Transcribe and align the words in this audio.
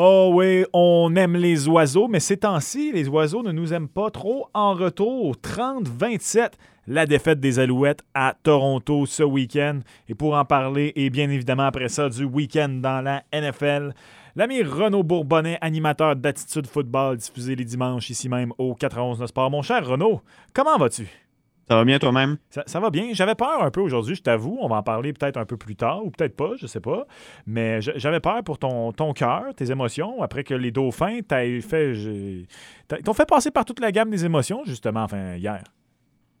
Oh 0.00 0.30
oui, 0.32 0.64
on 0.72 1.12
aime 1.16 1.34
les 1.34 1.66
oiseaux, 1.66 2.06
mais 2.06 2.20
ces 2.20 2.36
temps-ci, 2.36 2.92
les 2.92 3.08
oiseaux 3.08 3.42
ne 3.42 3.50
nous 3.50 3.74
aiment 3.74 3.88
pas 3.88 4.12
trop. 4.12 4.46
En 4.54 4.72
retour, 4.74 5.34
30-27, 5.42 6.52
la 6.86 7.04
défaite 7.04 7.40
des 7.40 7.58
Alouettes 7.58 8.04
à 8.14 8.36
Toronto 8.40 9.06
ce 9.06 9.24
week-end. 9.24 9.80
Et 10.08 10.14
pour 10.14 10.36
en 10.36 10.44
parler, 10.44 10.92
et 10.94 11.10
bien 11.10 11.28
évidemment 11.28 11.64
après 11.64 11.88
ça, 11.88 12.08
du 12.08 12.22
week-end 12.22 12.68
dans 12.80 13.00
la 13.00 13.24
NFL, 13.32 13.92
l'ami 14.36 14.62
Renaud 14.62 15.02
Bourbonnais, 15.02 15.58
animateur 15.60 16.14
d'Attitude 16.14 16.68
Football, 16.68 17.16
diffusé 17.16 17.56
les 17.56 17.64
dimanches 17.64 18.08
ici 18.08 18.28
même 18.28 18.52
au 18.56 18.76
91 18.76 19.26
Sport. 19.26 19.50
Mon 19.50 19.62
cher 19.62 19.84
Renaud, 19.84 20.20
comment 20.54 20.78
vas-tu? 20.78 21.08
Ça 21.68 21.76
va 21.76 21.84
bien 21.84 21.98
toi-même? 21.98 22.38
Ça, 22.66 22.80
va 22.80 22.90
bien. 22.90 23.10
J'avais 23.12 23.34
peur 23.34 23.62
un 23.62 23.70
peu 23.70 23.80
aujourd'hui, 23.80 24.14
je 24.14 24.22
t'avoue. 24.22 24.58
On 24.60 24.68
va 24.68 24.76
en 24.76 24.82
parler 24.82 25.12
peut-être 25.12 25.36
un 25.36 25.44
peu 25.44 25.56
plus 25.56 25.76
tard, 25.76 26.04
ou 26.04 26.10
peut-être 26.10 26.34
pas, 26.34 26.52
je 26.56 26.66
sais 26.66 26.80
pas. 26.80 27.06
Mais 27.46 27.80
j'avais 27.80 28.20
peur 28.20 28.42
pour 28.42 28.58
ton, 28.58 28.92
ton 28.92 29.12
cœur, 29.12 29.54
tes 29.54 29.70
émotions, 29.70 30.22
après 30.22 30.44
que 30.44 30.54
les 30.54 30.70
dauphins 30.70 31.20
t'aient 31.20 31.60
fait. 31.60 31.92
T'ont 33.04 33.12
fait 33.12 33.28
passer 33.28 33.50
par 33.50 33.64
toute 33.64 33.80
la 33.80 33.92
gamme 33.92 34.10
des 34.10 34.24
émotions, 34.24 34.62
justement, 34.64 35.02
enfin, 35.02 35.34
hier. 35.34 35.62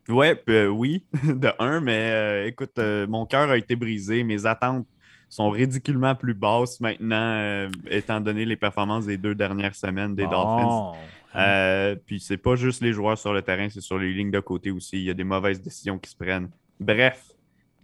Ouais, 0.08 0.42
euh, 0.48 0.68
oui, 0.68 1.04
de 1.24 1.50
un, 1.58 1.80
mais 1.80 2.10
euh, 2.10 2.46
écoute, 2.46 2.78
euh, 2.78 3.06
mon 3.06 3.26
cœur 3.26 3.50
a 3.50 3.58
été 3.58 3.76
brisé. 3.76 4.24
Mes 4.24 4.46
attentes 4.46 4.86
sont 5.28 5.50
ridiculement 5.50 6.14
plus 6.14 6.32
basses 6.32 6.80
maintenant, 6.80 7.68
étant 7.90 8.18
donné 8.18 8.46
les 8.46 8.56
performances 8.56 9.04
des 9.04 9.18
deux 9.18 9.34
dernières 9.34 9.74
semaines 9.74 10.14
des 10.14 10.26
Dolphins. 10.26 10.92
Euh, 11.36 11.96
puis 12.06 12.20
c'est 12.20 12.36
pas 12.36 12.56
juste 12.56 12.82
les 12.82 12.92
joueurs 12.92 13.18
sur 13.18 13.32
le 13.32 13.42
terrain, 13.42 13.68
c'est 13.68 13.80
sur 13.80 13.98
les 13.98 14.12
lignes 14.12 14.30
de 14.30 14.40
côté 14.40 14.70
aussi. 14.70 14.96
Il 14.96 15.04
y 15.04 15.10
a 15.10 15.14
des 15.14 15.24
mauvaises 15.24 15.60
décisions 15.60 15.98
qui 15.98 16.10
se 16.10 16.16
prennent. 16.16 16.50
Bref, 16.80 17.32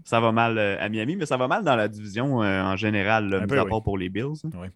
ça 0.03 0.21
va 0.21 0.33
mal 0.33 0.59
euh, 0.59 0.77
à 0.81 0.89
Miami, 0.89 1.17
mais 1.17 1.27
ça 1.27 1.37
va 1.37 1.49
mal 1.49 1.63
dans 1.63 1.77
la 1.77 1.89
division 1.89 2.43
euh, 2.43 2.63
en 2.63 2.77
général, 2.77 3.29
là, 3.29 3.47
mis 3.47 3.59
à 3.59 3.65
part 3.65 3.83
pour 3.83 3.99
les 3.99 4.09
Bills. 4.09 4.43
Oui. 4.45 4.69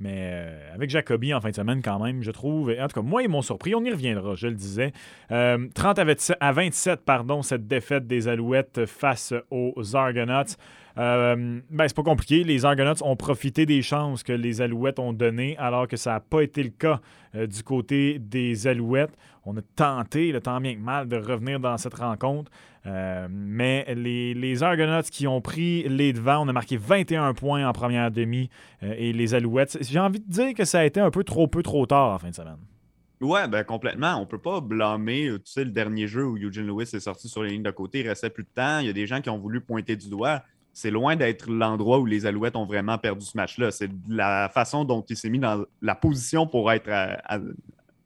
Mais 0.00 0.50
avec 0.74 0.90
Jacoby 0.90 1.32
en 1.32 1.40
fin 1.40 1.50
de 1.50 1.54
semaine, 1.54 1.80
quand 1.80 2.02
même, 2.02 2.22
je 2.22 2.30
trouve. 2.30 2.74
En 2.78 2.88
tout 2.88 3.00
cas, 3.00 3.06
moi, 3.06 3.22
ils 3.22 3.28
m'ont 3.28 3.42
surpris. 3.42 3.74
On 3.74 3.84
y 3.84 3.90
reviendra, 3.90 4.34
je 4.34 4.48
le 4.48 4.54
disais. 4.54 4.92
30 5.28 5.98
à 6.40 6.52
27, 6.52 7.04
pardon, 7.04 7.42
cette 7.42 7.66
défaite 7.66 8.06
des 8.06 8.26
Alouettes 8.26 8.86
face 8.86 9.32
aux 9.50 9.96
Argonauts. 9.96 10.56
Euh, 10.96 11.60
ben, 11.70 11.88
c'est 11.88 11.96
pas 11.96 12.02
compliqué. 12.02 12.44
Les 12.44 12.64
Argonauts 12.64 13.02
ont 13.02 13.16
profité 13.16 13.66
des 13.66 13.82
chances 13.82 14.22
que 14.22 14.32
les 14.32 14.60
Alouettes 14.60 14.98
ont 14.98 15.12
données, 15.12 15.56
alors 15.58 15.88
que 15.88 15.96
ça 15.96 16.12
n'a 16.12 16.20
pas 16.20 16.42
été 16.42 16.62
le 16.62 16.70
cas 16.70 17.00
euh, 17.34 17.46
du 17.46 17.62
côté 17.62 18.18
des 18.18 18.66
Alouettes. 18.66 19.16
On 19.44 19.56
a 19.56 19.62
tenté, 19.76 20.32
le 20.32 20.40
temps 20.40 20.60
bien 20.60 20.74
que 20.74 20.80
mal, 20.80 21.08
de 21.08 21.16
revenir 21.16 21.60
dans 21.60 21.76
cette 21.76 21.94
rencontre. 21.94 22.50
Euh, 22.86 23.26
mais 23.30 23.86
les, 23.94 24.34
les, 24.34 24.62
Argonauts 24.62 25.02
qui 25.10 25.26
ont 25.26 25.40
pris 25.40 25.88
les 25.88 26.12
devants, 26.12 26.44
on 26.44 26.48
a 26.48 26.52
marqué 26.52 26.76
21 26.76 27.34
points 27.34 27.66
en 27.66 27.72
première 27.72 28.10
demi. 28.10 28.50
et 28.82 29.12
les 29.12 29.34
Alouettes, 29.34 29.78
j'ai 29.80 29.98
envie 29.98 30.20
de 30.20 30.30
dire 30.30 30.54
que 30.54 30.64
ça 30.64 30.80
a 30.80 30.84
été 30.84 31.00
un 31.00 31.10
peu 31.10 31.24
trop 31.24 31.46
peu 31.46 31.62
trop 31.62 31.86
tard 31.86 32.14
en 32.14 32.18
fin 32.18 32.30
de 32.30 32.34
semaine. 32.34 32.58
Ouais, 33.20 33.48
ben 33.48 33.64
complètement. 33.64 34.16
On 34.16 34.26
peut 34.26 34.40
pas 34.40 34.60
blâmer, 34.60 35.30
tu 35.36 35.50
sais, 35.50 35.64
le 35.64 35.70
dernier 35.70 36.06
jeu 36.06 36.26
où 36.26 36.36
Eugene 36.36 36.66
Lewis 36.66 36.90
est 36.92 37.00
sorti 37.00 37.28
sur 37.28 37.42
les 37.42 37.50
lignes 37.50 37.62
de 37.62 37.70
côté, 37.70 38.00
il 38.00 38.08
restait 38.08 38.28
plus 38.28 38.42
de 38.42 38.48
temps. 38.54 38.80
Il 38.80 38.86
y 38.86 38.90
a 38.90 38.92
des 38.92 39.06
gens 39.06 39.22
qui 39.22 39.30
ont 39.30 39.38
voulu 39.38 39.62
pointer 39.62 39.96
du 39.96 40.10
doigt 40.10 40.42
c'est 40.74 40.90
loin 40.90 41.14
d'être 41.14 41.48
l'endroit 41.48 42.00
où 42.00 42.04
les 42.04 42.26
Alouettes 42.26 42.56
ont 42.56 42.66
vraiment 42.66 42.98
perdu 42.98 43.24
ce 43.24 43.36
match-là. 43.36 43.70
C'est 43.70 43.88
la 44.08 44.50
façon 44.52 44.84
dont 44.84 45.02
il 45.08 45.16
s'est 45.16 45.30
mis 45.30 45.38
dans 45.38 45.64
la 45.80 45.94
position 45.94 46.48
pour 46.48 46.70
être 46.72 46.90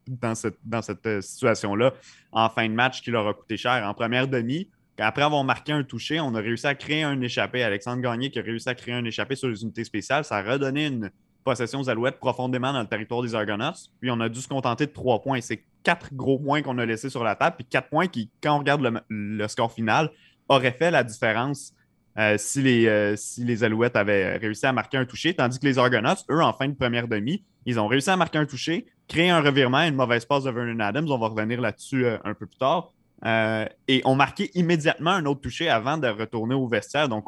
dans 0.07 0.35
cette, 0.35 1.07
euh, 1.07 1.21
situation-là 1.21 1.95
en 2.31 2.49
fin 2.51 2.69
de 2.69 2.75
match 2.75 3.01
qui 3.01 3.11
leur 3.11 3.27
a 3.27 3.33
coûté 3.33 3.57
cher. 3.57 3.87
En 3.87 3.95
première 3.95 4.29
demi, 4.29 4.69
après 4.99 5.23
avoir 5.23 5.45
marqué 5.45 5.73
un 5.73 5.83
touché, 5.83 6.21
on 6.21 6.35
a 6.35 6.41
réussi 6.41 6.67
à 6.67 6.75
créer 6.75 7.05
un 7.05 7.19
échappé. 7.23 7.63
Alexandre 7.63 8.03
Gagné 8.03 8.31
qui 8.31 8.39
a 8.39 8.43
réussi 8.43 8.69
à 8.69 8.75
créer 8.75 8.95
un 8.95 9.05
échappé 9.05 9.35
sur 9.35 9.49
les 9.49 9.63
unités 9.63 9.85
spéciales. 9.85 10.25
Ça 10.25 10.37
a 10.37 10.43
redonné 10.43 10.87
une 10.87 11.11
possession 11.45 11.81
aux 11.81 11.89
Alouettes 11.89 12.19
profondément 12.19 12.75
dans 12.75 12.81
le 12.81 12.87
territoire 12.87 13.23
des 13.23 13.35
Argonauts. 13.35 13.89
Puis 14.01 14.11
on 14.11 14.21
a 14.21 14.29
dû 14.29 14.41
se 14.41 14.49
contenter 14.49 14.87
de 14.87 14.93
trois 14.93 15.23
points. 15.23 15.41
C'est 15.41 15.65
quatre 15.83 16.13
gros 16.13 16.39
points 16.39 16.61
qu'on 16.61 16.77
a 16.77 16.85
laissés 16.85 17.09
sur 17.09 17.25
la 17.25 17.35
table. 17.35 17.57
Puis 17.57 17.65
quatre 17.65 17.89
points 17.89 18.09
qui, 18.09 18.31
quand 18.43 18.57
on 18.57 18.59
regarde 18.59 18.83
le, 18.83 19.01
le 19.09 19.49
score 19.49 19.73
final, 19.73 20.11
auraient 20.49 20.73
fait 20.73 20.91
la 20.91 21.05
différence 21.05 21.73
euh, 22.19 22.37
si, 22.37 22.63
les, 22.63 22.87
euh, 22.87 23.15
si 23.17 23.45
les 23.45 23.63
Alouettes 23.63 23.95
avaient 23.95 24.37
réussi 24.39 24.67
à 24.67 24.73
marquer 24.73 24.97
un 24.97 25.05
toucher, 25.05 25.35
tandis 25.35 25.59
que 25.59 25.67
les 25.67 25.79
Argonauts, 25.79 26.25
eux, 26.31 26.43
en 26.43 26.53
fin 26.53 26.67
de 26.67 26.75
première 26.75 27.07
demi, 27.07 27.45
ils 27.65 27.79
ont 27.79 27.87
réussi 27.87 28.11
à 28.11 28.17
marquer 28.17 28.39
un 28.39 28.47
toucher, 28.47 28.87
créer 29.07 29.31
un 29.31 29.41
revirement, 29.41 29.83
une 29.83 29.95
mauvaise 29.95 30.25
passe 30.25 30.45
de 30.45 30.51
Vernon 30.51 30.81
Adams. 30.81 31.07
On 31.09 31.19
va 31.19 31.29
revenir 31.29 31.61
là-dessus 31.61 32.07
euh, 32.07 32.19
un 32.25 32.35
peu 32.35 32.47
plus 32.47 32.59
tard. 32.59 32.93
et 33.87 34.03
ont 34.05 34.17
marqué 34.17 34.51
immédiatement 34.55 35.11
un 35.11 35.27
autre 35.27 35.41
toucher 35.41 35.69
avant 35.69 35.97
de 35.97 36.09
retourner 36.09 36.55
au 36.55 36.67
vestiaire. 36.67 37.09
Donc, 37.09 37.27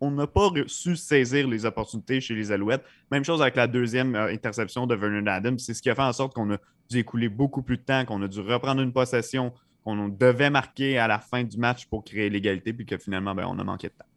on 0.00 0.10
n'a 0.10 0.26
pas 0.26 0.50
su 0.66 0.96
saisir 0.96 1.46
les 1.46 1.66
opportunités 1.66 2.20
chez 2.20 2.34
les 2.34 2.52
Alouettes. 2.52 2.84
Même 3.10 3.24
chose 3.24 3.42
avec 3.42 3.56
la 3.56 3.66
deuxième 3.66 4.14
interception 4.14 4.86
de 4.86 4.94
Vernon 4.94 5.26
Adams. 5.26 5.58
C'est 5.58 5.74
ce 5.74 5.82
qui 5.82 5.90
a 5.90 5.94
fait 5.94 6.02
en 6.02 6.12
sorte 6.12 6.34
qu'on 6.34 6.52
a 6.52 6.58
dû 6.90 6.98
écouler 6.98 7.28
beaucoup 7.28 7.62
plus 7.62 7.76
de 7.76 7.82
temps, 7.82 8.04
qu'on 8.04 8.22
a 8.22 8.28
dû 8.28 8.40
reprendre 8.40 8.82
une 8.82 8.92
possession, 8.92 9.52
qu'on 9.84 10.08
devait 10.08 10.50
marquer 10.50 10.98
à 10.98 11.06
la 11.06 11.18
fin 11.18 11.44
du 11.44 11.56
match 11.56 11.86
pour 11.86 12.04
créer 12.04 12.30
l'égalité, 12.30 12.72
puis 12.72 12.86
que 12.86 12.98
finalement, 12.98 13.34
ben, 13.34 13.46
on 13.48 13.58
a 13.58 13.64
manqué 13.64 13.88
de 13.88 13.94
temps. 13.94 14.11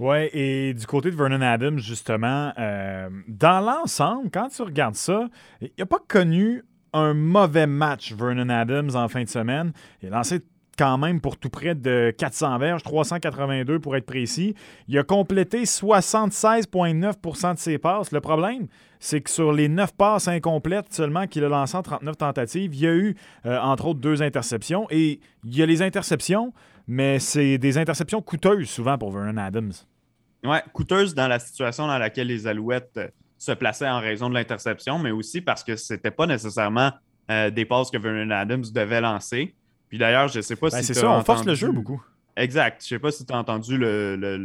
Oui, 0.00 0.28
et 0.32 0.74
du 0.74 0.86
côté 0.86 1.10
de 1.10 1.16
Vernon 1.16 1.40
Adams, 1.40 1.78
justement, 1.78 2.52
euh, 2.58 3.08
dans 3.28 3.60
l'ensemble, 3.60 4.28
quand 4.32 4.48
tu 4.48 4.62
regardes 4.62 4.96
ça, 4.96 5.28
il 5.60 5.70
n'a 5.78 5.86
pas 5.86 6.00
connu 6.08 6.64
un 6.92 7.14
mauvais 7.14 7.66
match, 7.66 8.12
Vernon 8.12 8.48
Adams, 8.48 8.90
en 8.94 9.08
fin 9.08 9.22
de 9.22 9.28
semaine. 9.28 9.72
Il 10.02 10.08
a 10.08 10.16
lancé 10.16 10.40
quand 10.76 10.98
même 10.98 11.20
pour 11.20 11.36
tout 11.36 11.50
près 11.50 11.74
de 11.74 12.12
400 12.16 12.58
verges, 12.58 12.82
382 12.82 13.78
pour 13.78 13.96
être 13.96 14.06
précis. 14.06 14.54
Il 14.88 14.98
a 14.98 15.04
complété 15.04 15.62
76,9% 15.64 17.54
de 17.54 17.58
ses 17.58 17.78
passes. 17.78 18.12
Le 18.12 18.20
problème, 18.20 18.66
c'est 18.98 19.20
que 19.20 19.30
sur 19.30 19.52
les 19.52 19.68
9 19.68 19.94
passes 19.94 20.28
incomplètes 20.28 20.92
seulement 20.92 21.26
qu'il 21.26 21.44
a 21.44 21.48
lancées 21.48 21.76
en 21.76 21.82
39 21.82 22.16
tentatives, 22.16 22.74
il 22.74 22.80
y 22.80 22.86
a 22.86 22.94
eu, 22.94 23.14
euh, 23.46 23.60
entre 23.60 23.86
autres, 23.86 24.00
deux 24.00 24.22
interceptions. 24.22 24.86
Et 24.90 25.20
il 25.44 25.56
y 25.56 25.62
a 25.62 25.66
les 25.66 25.82
interceptions, 25.82 26.52
mais 26.86 27.18
c'est 27.18 27.58
des 27.58 27.78
interceptions 27.78 28.20
coûteuses 28.22 28.68
souvent 28.68 28.98
pour 28.98 29.10
Vernon 29.10 29.36
Adams. 29.36 29.72
Oui, 30.44 30.58
coûteuses 30.72 31.14
dans 31.14 31.28
la 31.28 31.38
situation 31.38 31.86
dans 31.86 31.98
laquelle 31.98 32.26
les 32.26 32.46
Alouettes 32.46 32.90
euh, 32.98 33.08
se 33.38 33.52
plaçaient 33.52 33.88
en 33.88 34.00
raison 34.00 34.28
de 34.28 34.34
l'interception, 34.34 34.98
mais 34.98 35.10
aussi 35.10 35.40
parce 35.40 35.64
que 35.64 35.76
ce 35.76 35.94
n'était 35.94 36.10
pas 36.10 36.26
nécessairement 36.26 36.92
euh, 37.30 37.50
des 37.50 37.64
passes 37.64 37.90
que 37.90 37.96
Vernon 37.96 38.30
Adams 38.30 38.64
devait 38.72 39.00
lancer. 39.00 39.54
Puis 39.88 39.98
d'ailleurs, 39.98 40.28
je 40.28 40.38
ne 40.38 40.42
sais 40.42 40.56
pas 40.56 40.68
ben, 40.68 40.80
si. 40.80 40.84
C'est 40.84 40.94
ça, 40.94 41.10
on 41.10 41.24
force 41.24 41.44
le 41.44 41.54
jeu 41.54 41.72
beaucoup. 41.72 42.02
Exact. 42.36 42.82
Je 42.82 42.94
ne 42.94 42.98
sais 42.98 43.00
pas 43.00 43.10
si 43.10 43.24
tu 43.24 43.32
as 43.32 43.38
entendu 43.38 43.80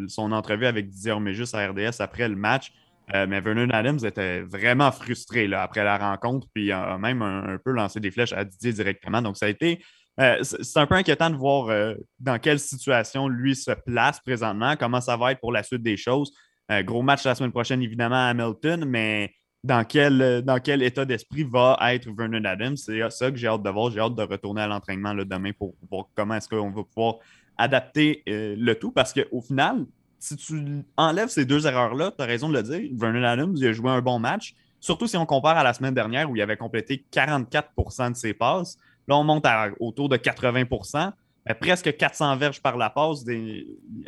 son 0.08 0.32
entrevue 0.32 0.68
avec 0.68 0.90
Didier 0.90 1.12
Orméjus 1.12 1.54
à 1.54 1.68
RDS 1.68 2.00
après 2.00 2.30
le 2.30 2.36
match. 2.36 2.72
Euh, 3.16 3.26
mais 3.28 3.42
Vernon 3.42 3.70
Adams 3.72 4.00
était 4.04 4.42
vraiment 4.42 4.92
frustré 4.92 5.48
là, 5.48 5.64
après 5.64 5.84
la 5.84 5.98
rencontre, 5.98 6.48
puis 6.54 6.72
a 6.72 6.98
même 7.00 7.24
un, 7.24 7.58
peu 7.58 7.72
lancé 7.72 8.00
des 8.00 8.12
flèches 8.12 8.34
à 8.34 8.46
Didier 8.46 8.72
directement. 8.72 9.22
Donc, 9.22 9.36
ça 9.36 9.48
a 9.48 9.50
été 9.50 9.84
euh, 10.20 10.38
c'est 10.42 10.80
un 10.80 10.86
peu 10.86 10.96
inquiétant 10.96 11.30
de 11.30 11.36
voir 11.36 11.70
euh, 11.70 11.96
dans 12.20 12.40
quelle 12.40 12.60
situation 12.60 13.28
lui 13.28 13.56
se 13.56 13.72
place 13.72 14.20
présentement, 14.20 14.76
comment 14.76 15.00
ça 15.00 15.16
va 15.16 15.32
être 15.32 15.40
pour 15.40 15.54
la 15.54 15.64
suite 15.64 15.82
des 15.82 15.96
choses. 15.96 16.34
Euh, 16.72 16.84
gros 16.84 17.02
match 17.02 17.24
la 17.24 17.36
semaine 17.36 17.52
prochaine, 17.52 17.82
évidemment, 17.82 18.16
à 18.16 18.30
Hamilton, 18.30 18.84
mais 18.86 19.34
dans 19.64 19.86
quel, 19.86 20.42
dans 20.44 20.60
quel 20.60 20.84
état 20.84 21.06
d'esprit 21.06 21.44
va 21.44 21.78
être 21.94 22.10
Vernon 22.16 22.44
Adams? 22.44 22.78
C'est 22.78 23.00
ça 23.10 23.32
que 23.32 23.38
j'ai 23.38 23.48
hâte 23.48 23.64
de 23.64 23.70
voir. 23.70 23.92
J'ai 23.92 24.00
hâte 24.00 24.16
de 24.16 24.24
retourner 24.24 24.62
à 24.62 24.68
l'entraînement 24.68 25.14
demain 25.14 25.52
pour 25.58 25.74
voir 25.90 26.06
comment 26.16 26.36
est-ce 26.36 26.50
qu'on 26.50 26.70
va 26.70 26.84
pouvoir 26.84 27.16
adapter 27.58 28.24
le 28.26 28.74
tout 28.74 28.92
parce 28.92 29.12
qu'au 29.12 29.42
final, 29.42 29.86
si 30.18 30.36
tu 30.38 30.86
enlèves 30.96 31.28
ces 31.28 31.46
deux 31.46 31.66
erreurs-là, 31.66 32.12
tu 32.16 32.24
as 32.24 32.26
raison 32.26 32.48
de 32.50 32.54
le 32.54 32.64
dire, 32.64 32.90
Vernon 32.94 33.24
Adams 33.24 33.54
il 33.58 33.68
a 33.68 33.74
joué 33.74 33.90
un 33.90 34.02
bon 34.02 34.20
match, 34.20 34.54
surtout 34.80 35.08
si 35.08 35.18
on 35.18 35.26
compare 35.26 35.58
à 35.58 35.64
la 35.64 35.74
semaine 35.74 35.94
dernière 35.94 36.30
où 36.30 36.36
il 36.38 36.42
avait 36.42 36.58
complété 36.58 37.06
44% 37.12 38.12
de 38.12 38.16
ses 38.16 38.34
passes. 38.34 38.78
Là, 39.10 39.18
on 39.18 39.24
monte 39.24 39.46
à 39.46 39.70
autour 39.80 40.08
de 40.08 40.16
80% 40.16 41.12
presque 41.56 41.96
400 41.96 42.38
verges 42.38 42.62
par 42.62 42.78
la 42.78 42.90
passe, 42.90 43.26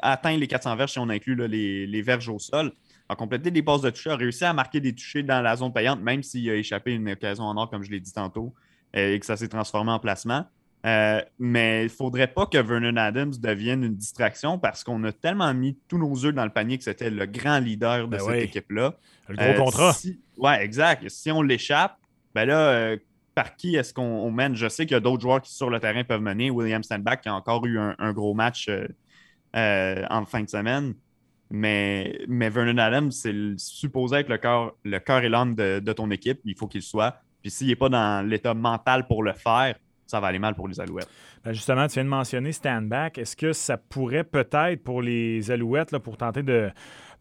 atteint 0.01 0.37
les 0.37 0.47
400 0.47 0.75
verges 0.75 0.91
si 0.91 0.99
on 0.99 1.09
inclut 1.09 1.35
les, 1.47 2.01
verges 2.01 2.29
au 2.29 2.39
sol. 2.39 2.71
A 3.09 3.15
complété 3.15 3.51
des 3.51 3.61
passes 3.61 3.81
de 3.81 3.89
toucher, 3.89 4.11
a 4.11 4.15
réussi 4.15 4.45
à 4.45 4.53
marquer 4.53 4.79
des 4.79 4.93
touchés 4.93 5.23
dans 5.23 5.41
la 5.41 5.55
zone 5.55 5.73
payante, 5.73 6.01
même 6.01 6.23
s'il 6.23 6.49
a 6.49 6.55
échappé 6.55 6.93
une 6.93 7.09
occasion 7.09 7.43
en 7.43 7.57
or, 7.57 7.69
comme 7.69 7.83
je 7.83 7.91
l'ai 7.91 7.99
dit 7.99 8.13
tantôt, 8.13 8.53
euh, 8.95 9.13
et 9.15 9.19
que 9.19 9.25
ça 9.25 9.35
s'est 9.35 9.49
transformé 9.49 9.91
en 9.91 9.99
placement. 9.99 10.45
Euh, 10.85 11.21
mais 11.37 11.81
il 11.81 11.85
ne 11.85 11.89
faudrait 11.89 12.27
pas 12.27 12.45
que 12.45 12.57
Vernon 12.57 12.95
Adams 12.95 13.33
devienne 13.37 13.83
une 13.83 13.95
distraction 13.95 14.57
parce 14.57 14.83
qu'on 14.83 15.03
a 15.03 15.11
tellement 15.11 15.53
mis 15.53 15.77
tous 15.87 15.97
nos 15.97 16.25
œufs 16.25 16.33
dans 16.33 16.45
le 16.45 16.49
panier 16.49 16.77
que 16.77 16.83
c'était 16.83 17.11
le 17.11 17.25
grand 17.25 17.59
leader 17.59 18.07
de 18.07 18.17
ben 18.17 18.19
cette 18.19 18.43
équipe-là. 18.43 18.95
Le 19.27 19.35
gros 19.35 19.45
euh, 19.45 19.57
contrat. 19.57 19.95
Oui, 20.37 20.53
exact. 20.59 21.07
Si 21.09 21.31
on 21.31 21.41
l'échappe, 21.41 21.97
ben 22.33 22.45
là, 22.45 22.95
par 23.35 23.55
qui 23.55 23.75
est-ce 23.75 23.93
qu'on 23.93 24.31
mène? 24.31 24.55
Je 24.55 24.67
sais 24.67 24.85
qu'il 24.85 24.93
y 24.93 24.97
a 24.97 24.99
d'autres 24.99 25.21
joueurs 25.21 25.41
qui, 25.41 25.53
sur 25.53 25.69
le 25.69 25.79
terrain, 25.79 26.03
peuvent 26.03 26.21
mener. 26.21 26.49
William 26.49 26.83
Stanback 26.83 27.21
qui 27.21 27.29
a 27.29 27.35
encore 27.35 27.65
eu 27.65 27.79
un, 27.79 28.13
gros 28.13 28.33
match 28.33 28.67
euh, 28.69 28.87
euh, 29.55 30.05
en 30.09 30.25
fin 30.25 30.43
de 30.43 30.49
semaine. 30.49 30.93
Mais, 31.49 32.19
mais 32.27 32.49
Vernon 32.49 32.77
Adams, 32.77 33.11
c'est 33.11 33.33
supposé 33.57 34.17
être 34.17 34.29
le 34.29 34.37
cœur, 34.37 34.73
le 34.83 34.99
et 35.23 35.29
l'âme 35.29 35.55
de, 35.55 35.93
ton 35.93 36.09
équipe. 36.11 36.39
Il 36.45 36.55
faut 36.55 36.67
qu'il 36.67 36.81
soit. 36.81 37.21
Puis 37.41 37.51
s'il 37.51 37.67
n'est 37.67 37.75
pas 37.75 37.89
dans 37.89 38.25
l'état 38.25 38.53
mental 38.53 39.07
pour 39.07 39.23
le 39.23 39.33
faire, 39.33 39.75
ça 40.11 40.19
va 40.19 40.27
aller 40.27 40.39
mal 40.39 40.55
pour 40.55 40.67
les 40.67 40.79
Alouettes. 40.81 41.09
Ben, 41.43 41.53
justement, 41.53 41.87
tu 41.87 41.93
viens 41.93 42.03
de 42.03 42.09
mentionner 42.09 42.51
stand-back. 42.51 43.17
Est-ce 43.17 43.37
que 43.37 43.53
ça 43.53 43.77
pourrait 43.77 44.25
peut-être 44.25 44.83
pour 44.83 45.01
les 45.01 45.51
Alouettes, 45.51 45.93
là, 45.93 46.01
pour 46.01 46.17
tenter 46.17 46.43
de, 46.43 46.69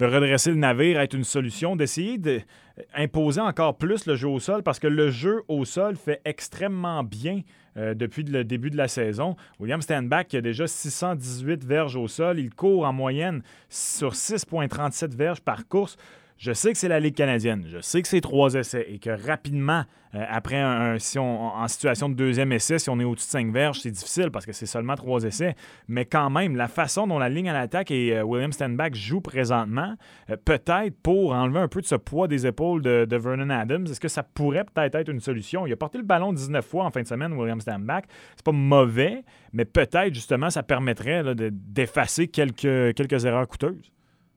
redresser 0.01 0.51
le 0.51 0.57
navire, 0.57 0.99
être 0.99 1.15
une 1.15 1.25
solution, 1.25 1.77
d'essayer 1.77 2.19
d'imposer 2.19 3.41
encore 3.41 3.79
plus 3.79 4.07
le 4.07 4.17
jeu 4.17 4.29
au 4.29 4.41
sol? 4.41 4.65
Parce 4.65 4.81
que 4.81 4.89
le 4.89 5.09
jeu 5.09 5.43
au 5.47 5.65
sol 5.65 5.95
fait 5.95 6.21
extrêmement 6.25 7.05
bien 7.05 7.43
euh, 7.77 7.95
depuis 7.95 8.25
le 8.25 8.43
début 8.43 8.71
de 8.71 8.77
la 8.77 8.89
saison. 8.89 9.37
William 9.61 9.81
Stanback 9.81 10.27
qui 10.27 10.37
a 10.37 10.41
déjà 10.41 10.67
618 10.67 11.65
verges 11.65 11.95
au 11.95 12.09
sol. 12.09 12.41
Il 12.41 12.53
court 12.53 12.85
en 12.85 12.93
moyenne 12.93 13.43
sur 13.69 14.15
6,37 14.15 15.15
verges 15.15 15.41
par 15.43 15.69
course. 15.69 15.97
Je 16.41 16.55
sais 16.55 16.73
que 16.73 16.79
c'est 16.79 16.89
la 16.89 17.01
Ligue 17.01 17.17
canadienne, 17.17 17.67
je 17.69 17.83
sais 17.83 18.01
que 18.01 18.09
c'est 18.09 18.23
trois 18.23 18.55
essais 18.55 18.87
et 18.89 18.99
que 18.99 19.11
rapidement, 19.11 19.85
euh, 20.15 20.25
après 20.27 20.57
un, 20.57 20.99
si 20.99 21.19
on, 21.19 21.55
en 21.55 21.69
situation 21.69 22.09
de 22.09 22.15
deuxième 22.15 22.51
essai, 22.51 22.79
si 22.79 22.89
on 22.89 22.99
est 22.99 23.05
au-dessus 23.05 23.27
de 23.27 23.31
cinq 23.31 23.53
verges, 23.53 23.81
c'est 23.81 23.91
difficile 23.91 24.31
parce 24.31 24.47
que 24.47 24.53
c'est 24.53 24.65
seulement 24.65 24.95
trois 24.95 25.25
essais. 25.25 25.55
Mais 25.87 26.07
quand 26.07 26.31
même, 26.31 26.57
la 26.57 26.67
façon 26.67 27.07
dont 27.07 27.19
la 27.19 27.29
ligne 27.29 27.51
à 27.51 27.53
l'attaque 27.53 27.91
et 27.91 28.17
euh, 28.17 28.23
William 28.23 28.53
Stanback 28.53 28.95
jouent 28.95 29.21
présentement, 29.21 29.97
euh, 30.31 30.37
peut-être 30.43 30.99
pour 31.03 31.35
enlever 31.35 31.59
un 31.59 31.69
peu 31.69 31.83
de 31.83 31.87
ce 31.87 31.97
poids 31.97 32.27
des 32.27 32.47
épaules 32.47 32.81
de, 32.81 33.17
Vernon 33.19 33.51
Adams, 33.51 33.85
est-ce 33.85 34.01
que 34.01 34.09
ça 34.09 34.23
pourrait 34.23 34.65
peut-être 34.65 34.95
être 34.95 35.11
une 35.11 35.21
solution? 35.21 35.67
Il 35.67 35.73
a 35.75 35.77
porté 35.77 35.99
le 35.99 36.05
ballon 36.05 36.33
19 36.33 36.65
fois 36.65 36.87
en 36.87 36.91
fin 36.91 37.03
de 37.03 37.07
semaine, 37.07 37.35
William 37.35 37.61
Stanback. 37.61 38.07
C'est 38.37 38.47
pas 38.47 38.53
mauvais, 38.53 39.25
mais 39.53 39.67
peut-être 39.67 40.15
justement 40.15 40.49
ça 40.49 40.63
permettrait 40.63 41.23
d'effacer 41.35 42.29
quelques, 42.29 42.95
quelques 42.95 43.27
erreurs 43.27 43.47
coûteuses. 43.47 43.93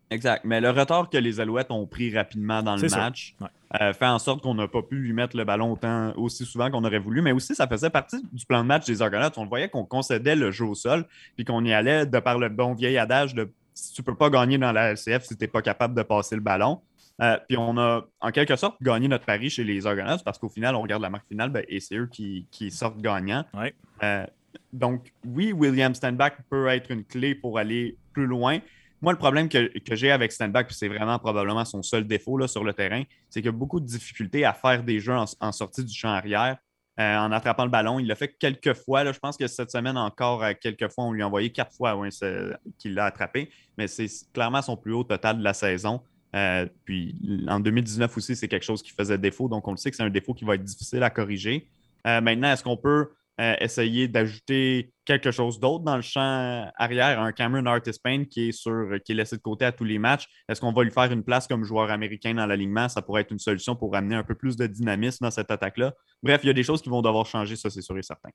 Exact. 0.10 0.44
Mais 0.46 0.62
le 0.62 0.70
retard 0.70 1.10
que 1.10 1.18
les 1.18 1.40
Alouettes 1.40 1.72
ont 1.72 1.88
pris 1.88 2.16
rapidement 2.16 2.62
dans 2.62 2.76
le 2.76 2.88
match 2.90 3.36
euh, 3.82 3.94
fait 3.94 4.06
en 4.06 4.20
sorte 4.20 4.44
qu'on 4.44 4.54
n'a 4.54 4.68
pas 4.68 4.84
pu 4.84 4.96
lui 4.98 5.14
mettre 5.14 5.36
le 5.36 5.44
ballon 5.46 5.72
autant, 5.72 6.14
aussi 6.16 6.46
souvent 6.46 6.70
qu'on 6.70 6.84
aurait 6.84 7.00
voulu. 7.00 7.22
Mais 7.22 7.32
aussi, 7.32 7.56
ça 7.56 7.68
faisait 7.68 7.90
partie 7.90 8.22
du 8.32 8.46
plan 8.46 8.62
de 8.62 8.68
match 8.68 8.86
des 8.86 9.02
Argonauts. 9.02 9.32
On 9.38 9.46
voyait 9.46 9.70
qu'on 9.70 9.86
concédait 9.86 10.36
le 10.36 10.52
jeu 10.52 10.66
au 10.66 10.76
sol, 10.76 11.06
puis 11.36 11.46
qu'on 11.46 11.66
y 11.66 11.74
allait 11.74 12.06
de 12.06 12.20
par 12.20 12.38
le 12.38 12.50
bon 12.50 12.74
vieil 12.74 12.98
adage 12.98 13.34
de 13.34 13.52
si 13.74 13.94
tu 13.94 14.04
peux 14.04 14.16
pas 14.16 14.30
gagner 14.30 14.60
dans 14.60 14.72
la 14.72 14.92
LCF 14.94 15.24
si 15.24 15.36
tu 15.36 15.44
n'es 15.44 15.48
pas 15.48 15.64
capable 15.64 15.96
de 15.96 16.04
passer 16.04 16.36
le 16.36 16.42
ballon. 16.42 16.82
Euh, 17.22 17.38
puis 17.48 17.58
on 17.58 17.78
a 17.78 18.06
en 18.22 18.32
quelque 18.32 18.56
sorte 18.56 18.82
gagné 18.82 19.08
notre 19.08 19.26
pari 19.26 19.50
chez 19.50 19.64
les 19.64 19.86
Argonauts 19.86 20.24
parce 20.24 20.38
qu'au 20.38 20.50
final, 20.50 20.76
on 20.76 20.82
regarde 20.82 21.02
la 21.02 21.10
marque 21.10 21.28
finale 21.28 21.50
ben, 21.50 21.64
et 21.68 21.80
c'est 21.80 21.96
eux 21.96 22.08
qui, 22.08 22.48
sortent 22.72 23.02
gagnants. 23.02 23.46
Euh, 24.04 24.26
donc, 24.72 25.14
oui, 25.26 25.52
William 25.52 25.94
Stanback 25.94 26.38
peut 26.50 26.68
être 26.68 26.92
une 26.92 27.04
clé 27.04 27.36
pour 27.36 27.58
aller 27.58 27.98
plus 28.14 28.26
loin. 28.26 28.60
Moi, 29.04 29.12
le 29.12 29.20
problème 29.20 29.50
que, 29.50 29.70
j'ai 29.92 30.12
avec 30.12 30.32
Stanback, 30.32 30.68
puis 30.68 30.78
c'est 30.78 30.88
vraiment 30.88 31.20
probablement 31.20 31.66
son 31.66 31.84
seul 31.84 32.08
défaut 32.08 32.38
là, 32.38 32.48
sur 32.48 32.64
le 32.64 32.72
terrain, 32.72 33.04
c'est 33.30 33.42
qu'il 33.42 33.50
a 33.50 33.52
beaucoup 33.52 33.82
de 33.82 33.86
difficultés 33.86 34.46
à 34.46 34.54
faire 34.54 34.82
des 34.82 35.02
jeux 35.02 35.14
en, 35.42 35.52
sortie 35.52 35.84
du 35.84 35.94
champ 35.94 36.08
arrière. 36.08 36.58
Euh, 37.00 37.18
en 37.18 37.32
attrapant 37.32 37.66
le 37.66 37.72
ballon. 37.72 38.00
Il 38.00 38.06
l'a 38.06 38.14
fait 38.14 38.38
quelques 38.38 38.76
fois. 38.76 39.12
Je 39.12 39.18
pense 39.18 39.36
que 39.36 39.48
cette 39.48 39.72
semaine 39.72 39.98
encore, 39.98 40.46
quelques 40.62 40.90
fois, 40.90 41.06
on 41.06 41.12
lui 41.12 41.24
a 41.24 41.28
envoyé 41.28 41.50
quatre 41.50 41.74
fois 41.74 42.00
qu'il 42.78 42.94
l'a 42.94 43.06
attrapé. 43.06 43.50
Mais 43.80 43.88
c'est 43.88 44.06
clairement 44.32 44.62
son 44.62 44.78
plus 44.78 44.94
haut 44.94 45.04
total 45.04 45.40
de 45.40 45.44
la 45.44 45.54
saison. 45.56 46.02
Euh, 46.36 46.68
puis 46.86 47.18
en 47.48 47.60
2019 47.60 48.16
aussi, 48.16 48.36
c'est 48.36 48.48
quelque 48.48 48.64
chose 48.64 48.84
qui 48.84 48.92
faisait 48.92 49.18
défaut. 49.18 49.50
Donc 49.50 49.68
on 49.68 49.72
le 49.72 49.78
sait 49.78 49.90
que 49.90 49.98
c'est 49.98 50.04
un 50.04 50.12
défaut 50.12 50.36
qui 50.36 50.46
va 50.46 50.54
être 50.54 50.64
difficile 50.64 51.02
à 51.02 51.10
corriger. 51.10 51.68
Euh, 52.06 52.22
maintenant, 52.22 52.54
est-ce 52.54 52.64
qu'on 52.64 52.78
peut 52.78 53.10
essayer 53.60 54.08
d'ajouter 54.08 54.94
quelque 55.06 55.32
chose 55.32 55.60
d'autre 55.60 55.84
dans 55.84 55.96
le 55.96 56.02
champ 56.02 56.66
arrière, 56.78 57.20
un 57.20 57.32
Cameron 57.32 57.66
Artis 57.66 58.00
Payne 58.02 58.26
qui 58.26 58.50
est 58.50 58.52
sur 58.52 58.88
qui 59.04 59.12
est 59.12 59.16
laissé 59.16 59.36
de 59.38 59.42
côté 59.42 59.66
à 59.66 59.72
tous 59.72 59.84
les 59.84 60.00
matchs. 60.00 60.28
Est-ce 60.48 60.62
qu'on 60.62 60.72
va 60.72 60.84
lui 60.84 60.92
faire 60.92 61.12
une 61.12 61.24
place 61.24 61.48
comme 61.48 61.64
joueur 61.64 61.92
américain 61.92 62.34
dans 62.34 62.46
l'alignement? 62.46 62.90
Ça 62.90 63.02
pourrait 63.02 63.22
être 63.22 63.32
une 63.32 63.40
solution 63.40 63.76
pour 63.76 63.96
amener 63.96 64.16
un 64.16 64.24
peu 64.24 64.36
plus 64.36 64.56
de 64.56 64.68
dynamisme 64.68 65.26
dans 65.26 65.32
cette 65.32 65.52
attaque-là. 65.52 65.94
Bref, 66.22 66.42
il 66.44 66.48
y 66.48 66.50
a 66.50 66.54
des 66.54 66.64
choses 66.64 66.82
qui 66.82 66.90
vont 66.90 67.02
devoir 67.02 67.26
changer, 67.26 67.56
ça 67.56 67.70
c'est 67.70 67.82
sûr 67.82 67.98
et 67.98 68.04
certain. 68.04 68.30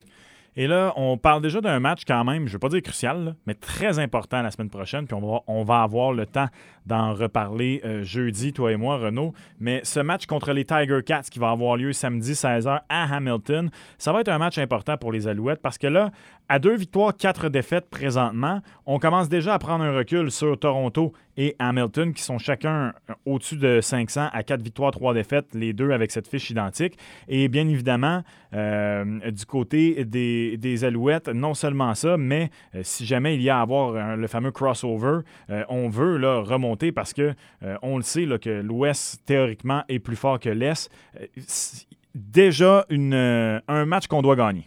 Et 0.57 0.67
là, 0.67 0.93
on 0.97 1.17
parle 1.17 1.43
déjà 1.43 1.61
d'un 1.61 1.79
match 1.81 2.03
quand 2.07 2.25
même, 2.25 2.47
je 2.47 2.51
ne 2.51 2.53
veux 2.55 2.59
pas 2.59 2.69
dire 2.69 2.83
crucial, 2.83 3.37
mais 3.47 3.55
très 3.55 3.99
important 3.99 4.43
la 4.43 4.51
semaine 4.51 4.71
prochaine, 4.71 5.07
puis 5.07 5.15
on 5.15 5.21
va, 5.21 5.41
on 5.47 5.63
va 5.63 5.83
avoir 5.83 6.13
le 6.13 6.27
temps 6.27 6.49
d'en 6.87 7.15
reparler 7.15 7.81
euh, 7.85 8.03
jeudi, 8.03 8.53
toi 8.53 8.73
et 8.73 8.77
moi, 8.77 8.99
Renaud. 8.99 9.33
Mais 9.61 9.81
ce 9.85 10.01
match 10.01 10.27
contre 10.27 10.53
les 10.53 10.65
Tiger 10.65 11.01
Cats 11.05 11.25
qui 11.31 11.39
va 11.39 11.51
avoir 11.51 11.77
lieu 11.77 11.93
samedi 11.93 12.33
16h 12.33 12.81
à 12.89 13.17
Hamilton, 13.17 13.71
ça 13.99 14.13
va 14.13 14.21
être 14.21 14.29
un 14.29 14.39
match 14.39 14.59
important 14.59 14.97
pour 14.97 15.13
les 15.13 15.29
Alouettes 15.29 15.63
parce 15.63 15.79
que 15.79 15.87
là, 15.87 16.11
deux 16.59 16.77
victoires, 16.77 17.17
quatre 17.17 17.49
défaites 17.49 17.91
présentement, 17.91 18.61
on 18.87 18.99
commence 18.99 19.29
déjà 19.29 19.55
à 19.55 19.59
prendre 19.59 19.85
un 19.85 19.97
recul 19.97 20.31
sur 20.31 20.59
Toronto 20.59 21.13
et 21.37 21.55
Hamilton, 21.59 22.13
qui 22.13 22.23
sont 22.23 22.39
chacun 22.39 22.93
au-dessus 23.25 23.57
de 23.57 23.81
500 23.81 24.29
à 24.33 24.43
quatre 24.43 24.63
victoires, 24.63 24.91
trois 24.91 25.15
défaites, 25.15 25.55
les 25.55 25.73
deux 25.73 25.93
avec 25.93 26.11
cette 26.11 26.27
fiche 26.27 26.51
identique. 26.51 26.99
Et 27.29 27.49
bien 27.49 27.69
évidemment, 27.69 28.25
euh, 28.55 29.31
du 29.31 29.47
côté 29.47 30.05
des, 30.05 30.85
Alouettes, 30.85 31.29
non 31.29 31.55
seulement 31.55 31.95
ça, 31.95 32.17
mais 32.17 32.51
euh, 32.75 32.81
si 32.83 33.07
jamais 33.07 33.35
il 33.35 33.43
y 33.43 33.51
a 33.51 33.59
à 33.59 33.63
avoir 33.63 34.17
le 34.17 34.27
fameux 34.27 34.51
crossover, 34.51 35.21
euh, 35.51 35.65
on 35.69 35.89
veut 35.89 36.17
là, 36.17 36.41
remonter 36.41 36.93
parce 36.93 37.13
que 37.13 37.35
on 37.83 37.97
le 37.97 38.03
sait 38.03 38.27
que 38.41 38.61
l'Ouest, 38.61 39.23
théoriquement, 39.27 39.85
est 39.89 39.99
plus 39.99 40.17
fort 40.17 40.41
que 40.41 40.49
l'Est. 40.49 40.91
déjà 42.15 42.85
un 42.91 43.85
match 43.87 44.07
qu'on 44.07 44.23
doit 44.23 44.37
gagner. 44.37 44.67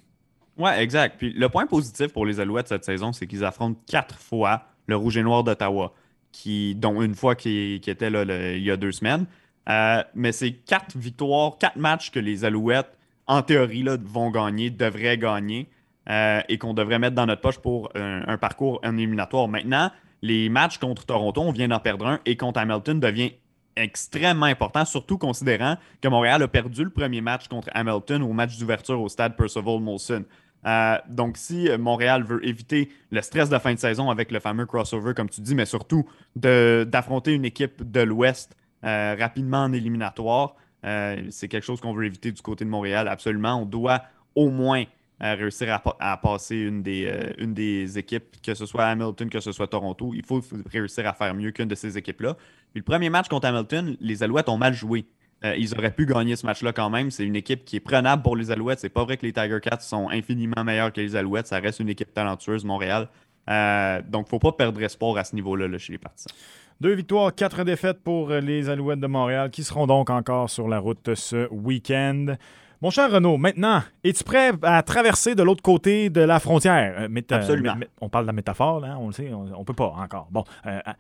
Oui, 0.62 0.69
exact. 0.78 1.16
Puis 1.18 1.34
le 1.34 1.50
point 1.50 1.66
positif 1.66 2.13
pour 2.13 2.25
les 2.25 2.40
Alouettes 2.40 2.68
cette 2.68 2.86
saison, 2.86 3.12
c'est 3.13 3.25
qu'ils 3.25 3.44
affrontent 3.44 3.80
quatre 3.88 4.19
fois 4.19 4.66
le 4.86 4.96
Rouge 4.96 5.18
et 5.18 5.24
Noir 5.24 5.44
d'Ottawa, 5.44 5.94
qui, 6.31 6.75
dont 6.75 7.02
une 7.02 7.16
fois 7.16 7.34
qui, 7.34 7.81
était 7.86 8.12
là 8.12 8.24
il 8.56 8.63
y 8.63 8.69
a 8.69 8.78
deux 8.78 8.92
semaines. 8.92 9.25
Euh, 9.69 10.04
mais 10.13 10.31
c'est 10.31 10.52
quatre 10.52 10.96
victoires, 10.96 11.58
quatre 11.58 11.78
matchs 11.78 12.12
que 12.12 12.19
les 12.19 12.46
Alouettes, 12.46 12.96
en 13.25 13.42
théorie, 13.42 13.81
là, 13.81 13.98
vont 14.04 14.30
gagner, 14.30 14.69
devraient 14.69 15.18
gagner, 15.18 15.68
euh, 16.10 16.42
et 16.48 16.60
qu'on 16.60 16.75
devrait 16.75 17.00
mettre 17.00 17.16
dans 17.16 17.25
notre 17.25 17.42
poche 17.42 17.58
pour 17.58 17.90
un, 17.96 18.38
parcours 18.38 18.81
éliminatoire. 18.84 19.48
Maintenant, 19.48 19.92
les 20.22 20.50
matchs 20.50 20.78
contre 20.78 21.06
Toronto, 21.06 21.42
on 21.42 21.52
vient 21.52 21.68
d'en 21.68 21.80
perdre 21.80 22.06
un, 22.06 22.19
et 22.25 22.38
contre 22.38 22.60
Hamilton 22.60 23.00
devient 23.00 23.31
extrêmement 23.75 24.46
important, 24.46 24.86
surtout 24.86 25.18
considérant 25.18 25.78
que 26.02 26.08
Montréal 26.08 26.44
a 26.44 26.48
perdu 26.48 26.84
le 26.84 26.90
premier 26.90 27.22
match 27.22 27.48
contre 27.48 27.69
Hamilton 27.74 28.24
au 28.24 28.34
match 28.34 28.58
d'ouverture 28.58 29.00
au 29.02 29.10
stade 29.10 29.36
Percival 29.36 29.80
Molson. 29.80 30.25
Euh, 30.66 30.98
donc, 31.10 31.38
si 31.38 31.69
Montréal 31.78 32.24
veut 32.24 32.46
éviter 32.46 32.90
le 33.12 33.22
stress 33.22 33.50
de 33.50 33.58
fin 33.58 33.74
de 33.74 33.80
saison 33.80 34.10
avec 34.10 34.31
le 34.31 34.40
fameux 34.40 34.66
crossover, 34.66 35.13
comme 35.13 35.30
tu 35.30 35.42
dis, 35.42 35.56
mais 35.56 35.66
surtout 35.66 36.08
d'affronter 36.36 37.34
une 37.34 37.46
équipe 37.46 37.90
de 37.90 38.02
l'Ouest 38.02 38.56
euh, 38.84 39.16
rapidement 39.19 39.63
en 39.63 39.74
éliminatoire, 39.74 40.56
euh, 40.86 41.22
c'est 41.30 41.48
quelque 41.48 41.63
chose 41.63 41.81
qu'on 41.81 41.94
veut 41.94 42.06
éviter 42.06 42.31
du 42.31 42.42
côté 42.42 42.66
de 42.66 42.69
Montréal. 42.69 43.08
Absolument. 43.08 43.62
On 43.62 43.66
doit 43.66 44.04
au 44.36 44.50
moins 44.50 44.84
réussir 45.24 45.80
à, 46.00 46.18
passer 46.18 46.56
une 46.56 46.81
des, 46.81 47.31
une 47.38 47.54
des 47.54 48.00
équipes, 48.00 48.42
que 48.42 48.56
ce 48.56 48.66
soit 48.66 48.86
Hamilton, 48.86 49.30
que 49.30 49.40
ce 49.40 49.52
soit 49.52 49.68
Toronto. 49.68 50.13
Il 50.16 50.25
faut 50.25 50.42
réussir 50.72 51.08
à 51.08 51.13
faire 51.13 51.36
mieux 51.36 51.52
qu'une 51.52 51.68
de 51.68 51.75
ces 51.75 51.96
équipes-là. 51.96 52.36
le 52.74 52.81
premier 52.81 53.12
match 53.12 53.28
contre 53.28 53.46
Hamilton, 53.46 53.96
les 54.00 54.24
Alouettes 54.24 54.50
ont 54.50 54.58
mal 54.58 54.74
joué. 54.74 55.06
Euh, 55.43 55.55
ils 55.57 55.73
auraient 55.73 55.91
pu 55.91 56.05
gagner 56.05 56.35
ce 56.35 56.45
match-là 56.45 56.71
quand 56.71 56.89
même. 56.89 57.09
C'est 57.09 57.25
une 57.25 57.35
équipe 57.35 57.65
qui 57.65 57.77
est 57.77 57.81
prenable 57.81 58.21
pour 58.21 58.35
les 58.35 58.51
Alouettes. 58.51 58.79
C'est 58.79 58.89
pas 58.89 59.03
vrai 59.03 59.17
que 59.17 59.25
les 59.25 59.33
Tiger 59.33 59.60
Cats 59.62 59.79
sont 59.79 60.10
infiniment 60.10 60.63
meilleurs 60.63 60.93
que 60.93 61.01
les 61.01 61.15
Alouettes. 61.15 61.48
Ça 61.48 61.60
reste 61.60 61.79
une 61.79 61.89
équipe 61.89 62.13
talentueuse, 62.13 62.63
Montréal. 62.63 63.07
Euh, 63.50 64.01
donc, 64.07 64.29
faut 64.29 64.39
pas 64.39 64.51
perdre 64.51 64.81
espoir 64.83 65.17
à 65.17 65.24
ce 65.24 65.36
niveau-là 65.36 65.75
chez 65.79 65.93
les 65.93 65.98
partisans. 65.98 66.31
Deux 66.79 66.93
victoires, 66.93 67.33
quatre 67.33 67.63
défaites 67.63 68.01
pour 68.03 68.29
les 68.29 68.69
Alouettes 68.69 69.00
de 69.00 69.07
Montréal 69.07 69.50
qui 69.50 69.63
seront 69.63 69.88
donc 69.88 70.10
encore 70.10 70.50
sur 70.50 70.67
la 70.67 70.79
route 70.79 71.15
ce 71.15 71.48
week-end. 71.51 72.36
Mon 72.81 72.89
cher 72.89 73.12
Renaud, 73.12 73.38
maintenant, 73.38 73.83
es-tu 74.03 74.24
prêt 74.24 74.51
à 74.63 74.81
traverser 74.81 75.36
de 75.36 75.43
l'autre 75.43 75.62
côté 75.62 76.10
de 76.10 76.21
la 76.21 76.39
frontière? 76.39 76.95
Euh, 76.98 77.21
Absolument. 77.29 77.75
on 78.00 78.10
parle 78.10 78.25
de 78.25 78.27
la 78.27 78.33
métaphore, 78.33 78.79
là, 78.79 78.98
on 79.00 79.07
le 79.07 79.13
sait, 79.13 79.31
on, 79.31 79.60
ne 79.60 79.63
peut 79.63 79.74
pas 79.74 79.93
encore. 79.95 80.27
Bon, 80.31 80.43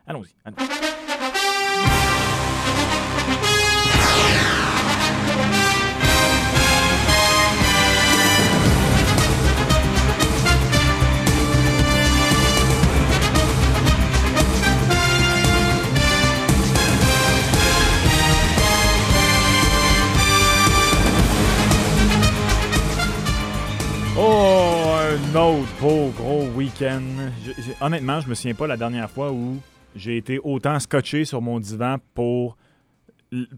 allons-y. 0.05 0.35
allons 0.45 0.57
y 0.57 3.00
autre 25.51 25.73
beau 25.81 26.11
gros 26.17 26.45
week-end. 26.55 27.01
Honnêtement, 27.81 28.21
je 28.21 28.29
me 28.29 28.35
souviens 28.35 28.53
pas 28.53 28.67
la 28.67 28.77
dernière 28.77 29.09
fois 29.09 29.31
où 29.31 29.57
j'ai 29.95 30.17
été 30.17 30.39
autant 30.43 30.79
scotché 30.79 31.25
sur 31.25 31.41
mon 31.41 31.59
divan 31.59 31.97
pour 32.13 32.57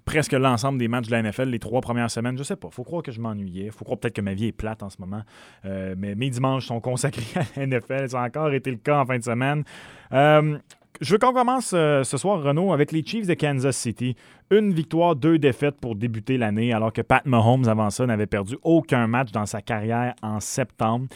presque 0.06 0.34
l'ensemble 0.34 0.78
des 0.78 0.88
matchs 0.88 1.08
de 1.08 1.12
la 1.12 1.24
NFL 1.24 1.50
les 1.50 1.60
trois 1.60 1.82
premières 1.82 2.12
semaines. 2.12 2.38
Je 2.38 2.44
sais 2.44 2.56
pas. 2.56 2.70
Faut 2.72 2.84
croire 2.84 3.04
que 3.04 3.12
je 3.12 3.20
m'ennuyais. 3.20 3.70
Faut 3.72 3.86
croire 3.86 4.00
peut-être 4.00 4.16
que 4.16 4.22
ma 4.22 4.34
vie 4.34 4.48
est 4.48 4.52
plate 4.52 4.84
en 4.84 4.90
ce 4.90 4.98
moment. 5.00 5.22
Euh, 5.66 5.96
mais 5.98 6.16
mes 6.16 6.30
dimanches 6.30 6.68
sont 6.68 6.80
consacrés 6.80 7.24
à 7.56 7.60
la 7.60 7.68
NFL. 7.68 8.10
Ça 8.10 8.22
a 8.22 8.28
encore 8.28 8.52
été 8.54 8.72
le 8.72 8.78
cas 8.78 9.00
en 9.00 9.06
fin 9.06 9.18
de 9.18 9.24
semaine. 9.24 9.64
Euh, 10.12 10.58
je 11.02 11.12
veux 11.12 11.18
qu'on 11.18 11.34
commence 11.34 11.70
ce 11.70 12.18
soir, 12.18 12.42
Renault, 12.44 12.72
avec 12.72 12.92
les 12.92 13.04
Chiefs 13.04 13.26
de 13.26 13.34
Kansas 13.34 13.76
City. 13.76 14.16
Une 14.52 14.74
victoire, 14.74 15.16
deux 15.16 15.40
défaites 15.40 15.76
pour 15.82 15.96
débuter 15.96 16.38
l'année, 16.38 16.72
alors 16.72 16.94
que 16.94 17.02
Pat 17.02 17.26
Mahomes, 17.26 17.68
avant 17.68 17.90
ça, 17.90 18.06
n'avait 18.06 18.28
perdu 18.28 18.58
aucun 18.62 19.08
match 19.08 19.32
dans 19.32 19.48
sa 19.48 19.62
carrière 19.62 20.14
en 20.22 20.40
septembre. 20.40 21.08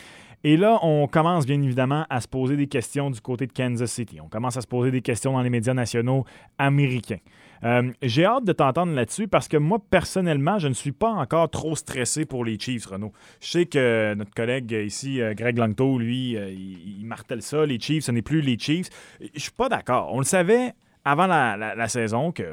Et 0.44 0.56
là, 0.56 0.79
on 0.84 1.08
commence 1.08 1.46
bien 1.46 1.62
évidemment 1.62 2.06
à 2.10 2.22
se 2.22 2.27
poser 2.27 2.56
des 2.56 2.67
questions 2.67 3.10
du 3.10 3.20
côté 3.22 3.48
de 3.48 3.53
Kansas 3.53 3.91
City. 3.91 4.22
On 4.22 4.29
commence 4.29 4.56
à 4.56 4.62
se 4.62 4.67
poser 4.67 4.91
des 4.91 5.01
questions 5.01 5.34
dans 5.34 5.41
les 5.41 5.50
médias 5.50 5.74
nationaux 5.74 6.25
américains. 6.58 7.20
Euh, 7.63 7.91
j'ai 8.03 8.25
hâte 8.25 8.44
de 8.44 8.53
t'entendre 8.53 8.94
là-dessus 8.94 9.27
parce 9.27 9.48
que 9.48 9.58
moi, 9.58 9.79
personnellement, 9.89 10.60
je 10.60 10.67
ne 10.67 10.74
suis 10.74 10.91
pas 10.91 11.10
encore 11.10 11.50
trop 11.50 11.75
stressé 11.75 12.25
pour 12.25 12.46
les 12.46 12.60
Chiefs, 12.60 12.86
Renaud. 12.86 13.12
Je 13.41 13.48
sais 13.50 13.65
que 13.65 14.13
notre 14.13 14.32
collègue 14.32 14.72
ici, 14.72 15.22
euh, 15.22 15.34
Greg 15.34 15.58
Langto, 15.58 15.98
lui, 15.98 16.38
euh, 16.38 16.51
il, 16.51 17.06
martèle 17.06 17.41
ça. 17.41 17.65
Les 17.65 17.79
Chiefs, 17.79 18.06
ce 18.06 18.12
n'est 18.12 18.22
plus 18.22 18.41
les 18.41 18.60
Chiefs. 18.60 18.89
Je 19.34 19.39
suis 19.39 19.51
pas 19.51 19.70
d'accord. 19.70 20.13
On 20.13 20.20
le 20.20 20.25
savait 20.25 20.74
avant 21.03 21.25
la, 21.25 21.58
la 21.58 21.88
saison 21.88 22.32
que, 22.32 22.44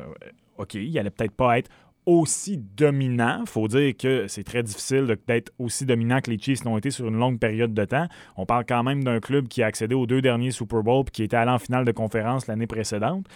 OK, 0.57 0.75
il 0.75 0.99
allait 0.99 1.11
peut-être 1.11 1.37
pas 1.37 1.59
être 1.59 1.71
aussi 2.07 2.59
dominant. 2.59 3.39
Il 3.41 3.49
faut 3.49 3.69
dire 3.69 3.97
que 3.97 4.27
c'est 4.29 4.45
très 4.45 4.63
difficile 4.63 5.17
d'être 5.27 5.53
aussi 5.59 5.87
dominant 5.87 6.21
que 6.21 6.31
les 6.31 6.39
Chiefs 6.39 6.65
l'ont 6.65 6.79
été 6.79 6.91
sur 6.91 7.09
une 7.09 7.19
longue 7.19 7.39
période 7.39 7.75
de 7.75 7.85
temps. 7.85 8.07
On 8.37 8.47
parle 8.47 8.65
quand 8.69 8.83
même 8.83 9.05
d'un 9.05 9.21
club 9.21 9.49
qui 9.49 9.63
a 9.63 9.67
accédé 9.67 9.95
aux 9.95 10.07
deux 10.07 10.23
derniers 10.23 10.51
Super 10.51 10.83
Bowls 10.83 11.05
et 11.09 11.11
qui 11.11 11.23
était 11.23 11.37
allé 11.37 11.51
en 11.51 11.59
finale 11.59 11.85
de 11.85 11.93
conférence 11.93 12.47
l'année 12.47 12.67
précédente. 12.67 13.27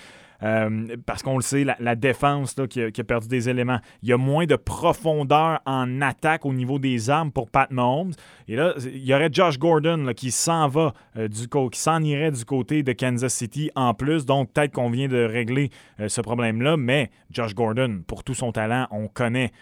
Euh, 0.42 0.97
parce 1.04 1.23
qu'on 1.23 1.37
le 1.37 1.42
sait, 1.42 1.64
la, 1.64 1.97
défense 1.97 2.54
qui, 2.71 2.80
a, 2.80 3.04
perdu 3.04 3.28
des 3.28 3.49
éléments. 3.49 3.80
Il 4.02 4.09
y 4.09 4.12
a 4.12 4.16
moins 4.16 4.47
de 4.47 4.57
profondeur 4.57 5.61
en 5.66 6.00
attaque 6.00 6.47
au 6.47 6.52
niveau 6.52 6.78
des 6.78 7.11
armes 7.11 7.33
pour 7.33 7.50
Pat 7.50 7.71
Mahomes. 7.71 8.12
Et 8.47 8.57
là, 8.57 8.75
il 8.85 9.04
y 9.04 9.14
aurait 9.14 9.30
Josh 9.33 9.59
Gordon 9.59 10.12
qui 10.16 10.30
s'en 10.30 10.68
va, 10.68 10.92
euh, 11.16 11.28
du 11.28 11.49
qui 11.49 11.80
s'en 11.80 12.02
irait 12.02 12.30
du 12.30 12.45
côté 12.45 12.83
de 12.83 12.92
Kansas 12.92 13.35
City 13.35 13.71
en 13.75 13.95
plus. 13.95 14.26
Donc, 14.26 14.52
peut-être 14.52 14.73
qu'on 14.73 14.90
vient 14.90 15.09
de 15.09 15.25
régler 15.25 15.71
euh, 16.00 16.09
ce 16.09 16.21
problème-là. 16.21 16.76
Mais 16.76 17.11
Josh 17.30 17.54
Gordon, 17.54 18.02
pour 18.07 18.23
tout 18.23 18.35
son 18.35 18.52
talent, 18.52 18.87
on 18.90 19.09
connaît 19.09 19.52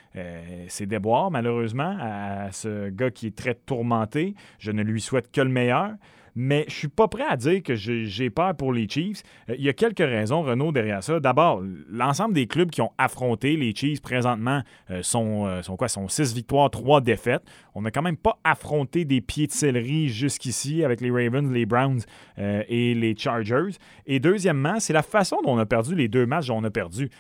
ses 0.69 0.87
déboires, 0.87 1.31
malheureusement, 1.31 1.97
à 2.01 2.51
ce 2.51 2.89
gars 2.89 3.11
qui 3.11 3.27
est 3.27 3.37
très 3.37 3.55
tourmenté. 3.55 4.35
Je 4.59 4.71
ne 4.71 4.83
lui 4.83 5.01
souhaite 5.01 5.31
que 5.31 5.41
le 5.41 5.51
meilleur 5.51 5.91
mais 6.37 6.67
je 6.69 6.75
suis 6.75 6.89
pas 6.89 7.09
prêt 7.09 7.25
à 7.27 7.37
dire 7.37 7.63
que 7.63 7.75
j'ai 7.75 8.31
peur 8.31 8.55
pour 8.55 8.73
les 8.73 8.87
Chiefs. 8.87 9.23
Euh, 9.49 9.55
il 9.59 9.65
y 9.65 9.71
a 9.71 9.73
quelques 9.73 9.99
raisons, 9.99 10.43
Renault, 10.43 10.71
derrière 10.71 11.03
ça. 11.03 11.19
D'abord, 11.19 11.63
l'ensemble 11.89 12.35
des 12.35 12.47
clubs 12.47 12.71
qui 12.71 12.83
ont 12.83 12.93
affronté 12.99 13.57
les 13.57 13.75
Chiefs 13.75 14.03
présentement 14.03 14.63
euh, 14.91 15.03
sont, 15.03 15.47
euh, 15.47 15.63
sont 15.63 15.77
quoi? 15.77 15.89
Sont 15.89 16.09
6 16.09 16.35
victoires, 16.35 16.71
3 16.71 17.01
défaites. 17.01 17.43
On 17.75 17.81
n'a 17.83 17.91
quand 17.91 18.03
même 18.03 18.19
pas 18.19 18.39
affronté 18.45 19.07
des 19.07 19.23
pieds 19.23 19.47
de 19.47 19.53
céleri 19.53 20.09
jusqu'ici 20.09 20.85
avec 20.85 21.01
les 21.01 21.11
Ravens, 21.11 21.51
les 21.51 21.65
Browns 21.67 22.01
et 22.39 22.95
les 22.95 23.17
Chargers. 23.17 23.77
Et 24.07 24.19
deuxièmement, 24.19 24.79
c'est 24.79 24.93
la 24.93 25.03
façon 25.03 25.37
dont 25.45 25.53
on 25.55 25.59
a 25.59 25.67
perdu 25.67 25.95
les 25.95 26.09
deux 26.09 26.27
matchs 26.27 26.47
dont 26.47 26.59
on 26.59 26.65
a 26.65 26.71
perdu. 26.71 27.11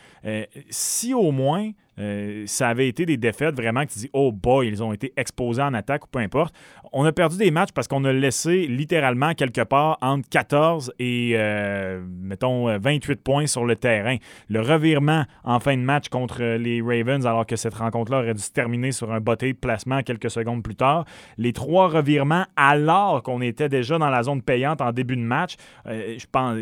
si 0.70 1.12
au 1.12 1.30
moins 1.30 1.72
euh, 1.98 2.44
ça 2.46 2.68
avait 2.68 2.88
été 2.88 3.06
des 3.06 3.16
défaites 3.16 3.54
vraiment 3.54 3.84
que 3.84 3.92
tu 3.92 3.98
dis, 4.00 4.10
oh 4.12 4.32
boy, 4.32 4.68
ils 4.68 4.82
ont 4.82 4.92
été 4.92 5.12
exposés 5.16 5.62
en 5.62 5.74
attaque 5.74 6.04
ou 6.04 6.08
peu 6.08 6.18
importe. 6.18 6.54
On 6.92 7.04
a 7.04 7.12
perdu 7.12 7.36
des 7.36 7.50
matchs 7.50 7.72
parce 7.72 7.88
qu'on 7.88 8.04
a 8.04 8.12
laissé 8.12 8.66
littéralement 8.66 9.34
quelque 9.34 9.62
part 9.62 9.98
entre 10.00 10.28
14 10.28 10.92
et, 10.98 11.32
euh, 11.34 12.02
mettons, 12.20 12.78
28 12.78 13.16
points 13.22 13.46
sur 13.46 13.64
le 13.64 13.76
terrain. 13.76 14.16
Le 14.48 14.60
revirement 14.60 15.24
en 15.44 15.60
fin 15.60 15.76
de 15.76 15.82
match 15.82 16.08
contre 16.08 16.42
les 16.42 16.80
Ravens, 16.80 17.26
alors 17.26 17.46
que 17.46 17.56
cette 17.56 17.74
rencontre-là 17.74 18.18
aurait 18.18 18.34
dû 18.34 18.42
se 18.42 18.52
terminer 18.52 18.92
sur 18.92 19.12
un 19.12 19.20
botté 19.20 19.52
de 19.52 19.58
placement 19.58 20.02
quelques 20.02 20.30
secondes 20.30 20.62
plus 20.62 20.76
tard. 20.76 21.04
Les 21.38 21.52
trois 21.52 21.88
revirements, 21.88 22.44
alors 22.56 23.22
qu'on 23.22 23.40
était 23.40 23.68
déjà 23.68 23.98
dans 23.98 24.10
la 24.10 24.22
zone 24.22 24.42
payante 24.42 24.80
en 24.80 24.92
début 24.92 25.16
de 25.16 25.22
match, 25.22 25.56
euh, 25.86 26.16
je 26.18 26.26
pense 26.30 26.56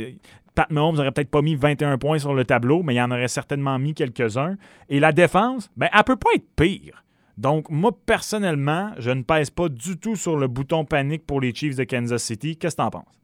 Pat 0.55 0.71
Mahomes 0.71 0.97
n'aurait 0.97 1.13
peut-être 1.13 1.31
pas 1.31 1.43
mis 1.43 1.57
21 1.57 1.99
points 1.99 2.19
sur 2.19 2.35
le 2.35 2.45
tableau, 2.45 2.83
mais 2.83 2.95
il 2.95 3.01
en 3.01 3.11
aurait 3.11 3.29
certainement 3.29 3.79
mis 3.79 3.95
quelques-uns. 3.95 4.57
Et 4.89 5.01
la 5.01 5.13
défense, 5.13 5.71
ben, 5.77 5.89
elle 5.93 6.05
peut 6.05 6.17
pas 6.17 6.31
être 6.35 6.47
pire. 6.57 7.05
Donc, 7.37 7.69
moi, 7.69 7.91
personnellement, 8.07 8.93
je 8.99 9.11
ne 9.11 9.23
pèse 9.23 9.51
pas 9.51 9.69
du 9.69 9.99
tout 9.99 10.15
sur 10.15 10.37
le 10.37 10.47
bouton 10.47 10.85
panique 10.85 11.27
pour 11.27 11.41
les 11.41 11.53
Chiefs 11.53 11.77
de 11.77 11.85
Kansas 11.85 12.23
City. 12.23 12.57
Qu'est-ce 12.57 12.77
que 12.77 12.83
tu 12.83 12.87
en 12.87 12.91
penses? 12.91 13.21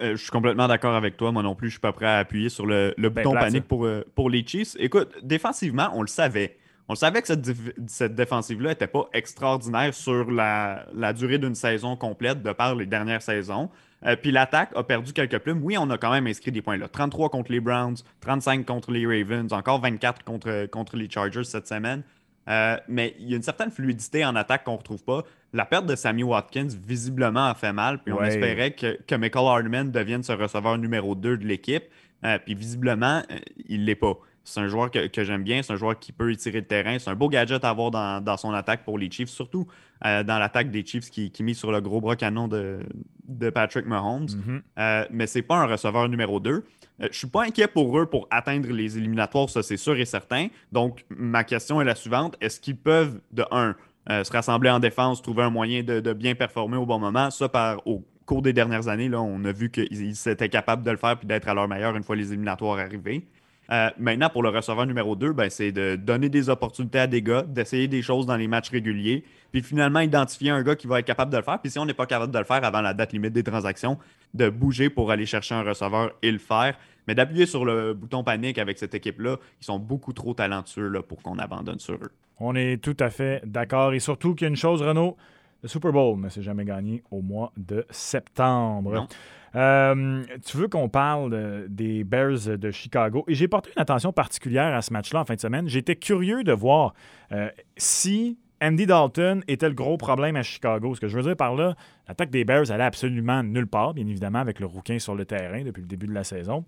Euh, 0.00 0.16
je 0.16 0.22
suis 0.22 0.30
complètement 0.30 0.66
d'accord 0.66 0.94
avec 0.94 1.16
toi. 1.16 1.30
Moi 1.30 1.44
non 1.44 1.54
plus, 1.54 1.68
je 1.68 1.74
ne 1.74 1.74
suis 1.74 1.80
pas 1.80 1.92
prêt 1.92 2.06
à 2.06 2.18
appuyer 2.18 2.48
sur 2.48 2.66
le, 2.66 2.94
ben, 2.98 3.10
bouton 3.10 3.34
panique 3.34 3.68
pour, 3.68 3.86
euh, 3.86 4.04
pour 4.16 4.28
les 4.28 4.44
Chiefs. 4.44 4.74
Écoute, 4.80 5.12
défensivement, 5.22 5.90
on 5.94 6.02
le 6.02 6.08
savait. 6.08 6.58
On 6.88 6.96
savait 6.96 7.22
que 7.22 7.28
cette, 7.28 7.48
cette 7.86 8.14
défensive-là 8.14 8.70
n'était 8.70 8.88
pas 8.88 9.08
extraordinaire 9.14 9.94
sur 9.94 10.30
la, 10.30 10.86
la 10.92 11.12
durée 11.12 11.38
d'une 11.38 11.54
saison 11.54 11.96
complète 11.96 12.42
de 12.42 12.52
par 12.52 12.74
les 12.74 12.86
dernières 12.86 13.22
saisons. 13.22 13.70
Euh, 14.06 14.16
puis 14.16 14.30
l'attaque 14.30 14.70
a 14.74 14.82
perdu 14.82 15.12
quelques 15.12 15.38
plumes. 15.38 15.60
Oui, 15.62 15.76
on 15.78 15.88
a 15.90 15.98
quand 15.98 16.10
même 16.10 16.26
inscrit 16.26 16.52
des 16.52 16.62
points 16.62 16.76
là. 16.76 16.88
33 16.88 17.30
contre 17.30 17.52
les 17.52 17.60
Browns, 17.60 17.96
35 18.20 18.66
contre 18.66 18.90
les 18.90 19.06
Ravens, 19.06 19.52
encore 19.52 19.80
24 19.80 20.24
contre, 20.24 20.66
contre 20.66 20.96
les 20.96 21.08
Chargers 21.08 21.44
cette 21.44 21.66
semaine. 21.66 22.02
Euh, 22.48 22.76
mais 22.88 23.16
il 23.18 23.30
y 23.30 23.32
a 23.32 23.36
une 23.36 23.42
certaine 23.42 23.70
fluidité 23.70 24.24
en 24.24 24.36
attaque 24.36 24.64
qu'on 24.64 24.72
ne 24.72 24.78
retrouve 24.78 25.02
pas. 25.02 25.22
La 25.52 25.64
perte 25.64 25.86
de 25.86 25.96
Sammy 25.96 26.22
Watkins, 26.22 26.68
visiblement, 26.86 27.46
a 27.46 27.54
fait 27.54 27.72
mal. 27.72 28.02
Puis 28.02 28.12
on 28.12 28.22
espérait 28.22 28.72
que, 28.72 28.98
que 29.06 29.14
Michael 29.14 29.46
Hardman 29.46 29.90
devienne 29.90 30.22
ce 30.22 30.32
receveur 30.32 30.76
numéro 30.76 31.14
2 31.14 31.38
de 31.38 31.46
l'équipe. 31.46 31.84
Euh, 32.24 32.38
puis 32.38 32.54
visiblement, 32.54 33.22
il 33.68 33.82
ne 33.82 33.86
l'est 33.86 33.94
pas. 33.94 34.18
C'est 34.44 34.60
un 34.60 34.68
joueur 34.68 34.90
que, 34.90 35.24
j'aime 35.24 35.42
bien. 35.42 35.62
C'est 35.62 35.72
un 35.72 35.76
joueur 35.76 35.98
qui 35.98 36.12
peut 36.12 36.30
étirer 36.30 36.60
le 36.60 36.66
terrain. 36.66 36.98
C'est 36.98 37.08
un 37.08 37.14
beau 37.14 37.30
gadget 37.30 37.64
à 37.64 37.70
avoir 37.70 37.90
dans, 37.90 38.36
son 38.36 38.52
attaque 38.52 38.84
pour 38.84 38.98
les 38.98 39.10
Chiefs, 39.10 39.30
surtout 39.30 39.66
euh, 40.04 40.22
dans 40.22 40.38
l'attaque 40.38 40.70
des 40.70 40.84
Chiefs 40.84 41.10
qui, 41.10 41.30
qui 41.30 41.42
mise 41.42 41.58
sur 41.58 41.72
le 41.72 41.80
gros 41.80 42.00
bras 42.00 42.14
canon 42.14 42.46
de, 42.46 42.80
de 43.26 43.50
Patrick 43.50 43.86
Mahomes. 43.86 44.26
Mm-hmm. 44.26 44.62
Euh, 44.78 45.04
mais 45.10 45.26
c'est 45.26 45.42
pas 45.42 45.56
un 45.56 45.66
receveur 45.66 46.08
numéro 46.10 46.40
2. 46.40 46.52
Je 46.98 47.04
euh, 47.04 47.08
je 47.10 47.18
suis 47.18 47.26
pas 47.26 47.44
inquiet 47.44 47.68
pour 47.68 47.98
eux 47.98 48.06
pour 48.06 48.28
atteindre 48.30 48.70
les 48.70 48.98
éliminatoires, 48.98 49.48
ça 49.48 49.62
c'est 49.62 49.78
sûr 49.78 49.96
et 49.96 50.04
certain. 50.04 50.48
Donc, 50.70 51.04
ma 51.08 51.42
question 51.42 51.80
est 51.80 51.84
la 51.84 51.94
suivante. 51.94 52.36
Est-ce 52.40 52.60
qu'ils 52.60 52.76
peuvent, 52.76 53.20
de 53.32 53.44
un, 53.50 53.74
se 54.08 54.30
rassembler 54.30 54.68
en 54.68 54.78
défense, 54.78 55.22
trouver 55.22 55.42
un 55.42 55.50
moyen 55.50 55.82
de, 55.82 56.12
bien 56.12 56.34
performer 56.34 56.76
au 56.76 56.84
bon 56.84 56.98
moment? 56.98 57.30
Ça, 57.30 57.48
par, 57.48 57.84
au 57.86 58.04
cours 58.26 58.42
des 58.42 58.52
dernières 58.52 58.88
années, 58.88 59.08
là, 59.08 59.22
on 59.22 59.42
a 59.44 59.52
vu 59.52 59.70
qu'ils 59.70 60.28
étaient 60.28 60.50
capables 60.50 60.84
de 60.84 60.90
le 60.90 60.98
faire 60.98 61.18
puis 61.18 61.26
d'être 61.26 61.48
à 61.48 61.54
leur 61.54 61.66
meilleur 61.66 61.96
une 61.96 62.04
fois 62.04 62.14
les 62.14 62.28
éliminatoires 62.28 62.78
arrivés. 62.78 63.26
Euh, 63.70 63.90
maintenant, 63.98 64.28
pour 64.28 64.42
le 64.42 64.50
receveur 64.50 64.86
numéro 64.86 65.16
2, 65.16 65.32
ben, 65.32 65.48
c'est 65.48 65.72
de 65.72 65.96
donner 65.96 66.28
des 66.28 66.48
opportunités 66.48 66.98
à 66.98 67.06
des 67.06 67.22
gars, 67.22 67.42
d'essayer 67.42 67.88
des 67.88 68.02
choses 68.02 68.26
dans 68.26 68.36
les 68.36 68.48
matchs 68.48 68.70
réguliers, 68.70 69.24
puis 69.52 69.62
finalement 69.62 70.00
identifier 70.00 70.50
un 70.50 70.62
gars 70.62 70.76
qui 70.76 70.86
va 70.86 70.98
être 70.98 71.06
capable 71.06 71.32
de 71.32 71.38
le 71.38 71.42
faire. 71.42 71.58
Puis 71.60 71.70
si 71.70 71.78
on 71.78 71.86
n'est 71.86 71.94
pas 71.94 72.06
capable 72.06 72.32
de 72.32 72.38
le 72.38 72.44
faire 72.44 72.62
avant 72.62 72.82
la 72.82 72.92
date 72.92 73.12
limite 73.12 73.32
des 73.32 73.42
transactions, 73.42 73.98
de 74.34 74.48
bouger 74.50 74.90
pour 74.90 75.10
aller 75.10 75.26
chercher 75.26 75.54
un 75.54 75.62
receveur 75.62 76.12
et 76.22 76.30
le 76.30 76.38
faire. 76.38 76.76
Mais 77.06 77.14
d'appuyer 77.14 77.46
sur 77.46 77.64
le 77.64 77.94
bouton 77.94 78.24
panique 78.24 78.58
avec 78.58 78.78
cette 78.78 78.94
équipe-là, 78.94 79.36
ils 79.60 79.64
sont 79.64 79.78
beaucoup 79.78 80.12
trop 80.12 80.34
talentueux 80.34 80.88
là, 80.88 81.02
pour 81.02 81.22
qu'on 81.22 81.38
abandonne 81.38 81.78
sur 81.78 81.94
eux. 81.94 82.10
On 82.40 82.56
est 82.56 82.82
tout 82.82 82.96
à 82.98 83.10
fait 83.10 83.42
d'accord. 83.46 83.92
Et 83.92 84.00
surtout 84.00 84.34
qu'il 84.34 84.46
y 84.46 84.46
a 84.46 84.48
une 84.48 84.56
chose, 84.56 84.82
Renaud, 84.82 85.16
le 85.64 85.68
Super 85.68 85.92
Bowl 85.92 86.20
ne 86.20 86.28
s'est 86.28 86.42
jamais 86.42 86.66
gagné 86.66 87.02
au 87.10 87.22
mois 87.22 87.50
de 87.56 87.86
septembre. 87.88 89.08
Euh, 89.54 90.22
tu 90.44 90.58
veux 90.58 90.68
qu'on 90.68 90.90
parle 90.90 91.66
des 91.70 92.04
Bears 92.04 92.58
de 92.58 92.70
Chicago? 92.70 93.24
Et 93.28 93.34
j'ai 93.34 93.48
porté 93.48 93.70
une 93.74 93.80
attention 93.80 94.12
particulière 94.12 94.74
à 94.74 94.82
ce 94.82 94.92
match-là 94.92 95.20
en 95.20 95.24
fin 95.24 95.36
de 95.36 95.40
semaine. 95.40 95.66
J'étais 95.66 95.96
curieux 95.96 96.44
de 96.44 96.52
voir 96.52 96.92
euh, 97.32 97.48
si 97.78 98.38
Andy 98.60 98.84
Dalton 98.84 99.42
était 99.48 99.68
le 99.70 99.74
gros 99.74 99.96
problème 99.96 100.36
à 100.36 100.42
Chicago. 100.42 100.94
Ce 100.94 101.00
que 101.00 101.08
je 101.08 101.16
veux 101.16 101.22
dire 101.22 101.36
par 101.36 101.54
là, 101.54 101.74
l'attaque 102.08 102.28
des 102.28 102.44
Bears 102.44 102.70
allait 102.70 102.84
absolument 102.84 103.42
nulle 103.42 103.66
part, 103.66 103.94
bien 103.94 104.06
évidemment, 104.06 104.40
avec 104.40 104.60
le 104.60 104.66
rouquin 104.66 104.98
sur 104.98 105.14
le 105.14 105.24
terrain 105.24 105.62
depuis 105.62 105.80
le 105.80 105.88
début 105.88 106.08
de 106.08 106.12
la 106.12 106.24
saison. 106.24 106.66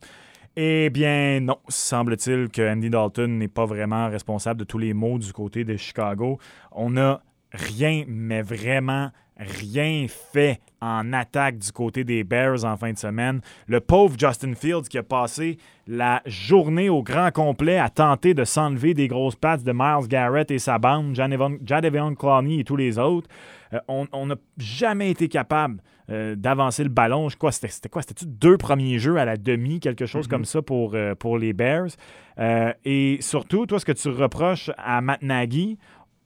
Eh 0.56 0.88
bien, 0.88 1.40
non. 1.40 1.58
Semble-t-il 1.68 2.48
que 2.48 2.66
Andy 2.66 2.88
Dalton 2.88 3.28
n'est 3.36 3.48
pas 3.48 3.66
vraiment 3.66 4.08
responsable 4.08 4.60
de 4.60 4.64
tous 4.64 4.78
les 4.78 4.94
maux 4.94 5.18
du 5.18 5.34
côté 5.34 5.64
de 5.64 5.76
Chicago. 5.76 6.38
On 6.72 6.96
a 6.96 7.20
rien, 7.52 8.04
mais 8.06 8.42
vraiment 8.42 9.10
rien 9.38 10.06
fait 10.08 10.60
en 10.80 11.12
attaque 11.12 11.58
du 11.58 11.72
côté 11.72 12.04
des 12.04 12.24
Bears 12.24 12.64
en 12.64 12.76
fin 12.76 12.92
de 12.92 12.98
semaine. 12.98 13.40
Le 13.66 13.80
pauvre 13.80 14.16
Justin 14.18 14.54
Fields 14.54 14.88
qui 14.88 14.98
a 14.98 15.02
passé 15.02 15.58
la 15.86 16.22
journée 16.26 16.88
au 16.88 17.02
grand 17.02 17.30
complet 17.32 17.78
à 17.78 17.90
tenter 17.90 18.34
de 18.34 18.44
s'enlever 18.44 18.94
des 18.94 19.08
grosses 19.08 19.36
pattes 19.36 19.62
de 19.62 19.72
Miles 19.72 20.08
Garrett 20.08 20.50
et 20.50 20.58
sa 20.58 20.78
bande, 20.78 21.14
Jadeveon 21.14 22.14
Clowney 22.14 22.60
et 22.60 22.64
tous 22.64 22.76
les 22.76 22.98
autres. 22.98 23.28
Euh, 23.72 23.80
on 23.88 24.26
n'a 24.26 24.36
jamais 24.58 25.10
été 25.10 25.28
capable 25.28 25.82
euh, 26.08 26.36
d'avancer 26.36 26.84
le 26.84 26.88
ballon. 26.88 27.28
Je 27.28 27.36
crois 27.36 27.52
c'était 27.52 27.88
quoi? 27.88 28.02
C'était-tu 28.02 28.26
deux 28.26 28.56
premiers 28.56 28.98
jeux 28.98 29.16
à 29.16 29.24
la 29.24 29.36
demi, 29.36 29.80
quelque 29.80 30.06
chose 30.06 30.26
mm-hmm. 30.26 30.30
comme 30.30 30.44
ça 30.44 30.62
pour, 30.62 30.94
euh, 30.94 31.14
pour 31.14 31.38
les 31.38 31.52
Bears? 31.52 31.90
et 32.84 33.16
surtout, 33.20 33.64
toi, 33.64 33.80
ce 33.80 33.86
que 33.86 33.92
tu 33.92 34.10
reproches 34.10 34.70
à 34.76 35.00
Matt 35.00 35.22
Nagy, 35.22 35.78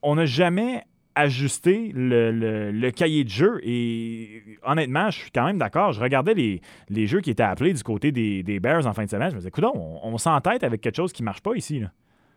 on 0.02 0.16
n'a 0.16 0.26
jamais 0.26 0.82
ajuster 1.14 1.92
le, 1.94 2.90
cahier 2.90 3.24
de 3.24 3.28
jeu. 3.28 3.60
Et 3.62 4.42
honnêtement, 4.62 5.10
je 5.10 5.18
suis 5.18 5.30
quand 5.30 5.44
même 5.44 5.58
d'accord. 5.58 5.92
Je 5.92 6.00
regardais 6.00 6.34
les, 6.34 6.60
les, 6.88 7.06
jeux 7.06 7.20
qui 7.20 7.30
étaient 7.30 7.42
appelés 7.42 7.72
du 7.72 7.82
côté 7.82 8.12
des, 8.12 8.60
Bears 8.60 8.86
en 8.86 8.92
fin 8.92 9.04
de 9.04 9.10
semaine. 9.10 9.30
Je 9.30 9.34
me 9.34 9.40
disais, 9.40 9.48
écoute, 9.48 9.64
on, 9.64 10.00
on 10.02 10.18
s'entête 10.18 10.64
avec 10.64 10.80
quelque 10.80 10.96
chose 10.96 11.12
qui 11.12 11.22
ne 11.22 11.26
marche 11.26 11.42
pas 11.42 11.54
ici. 11.54 11.82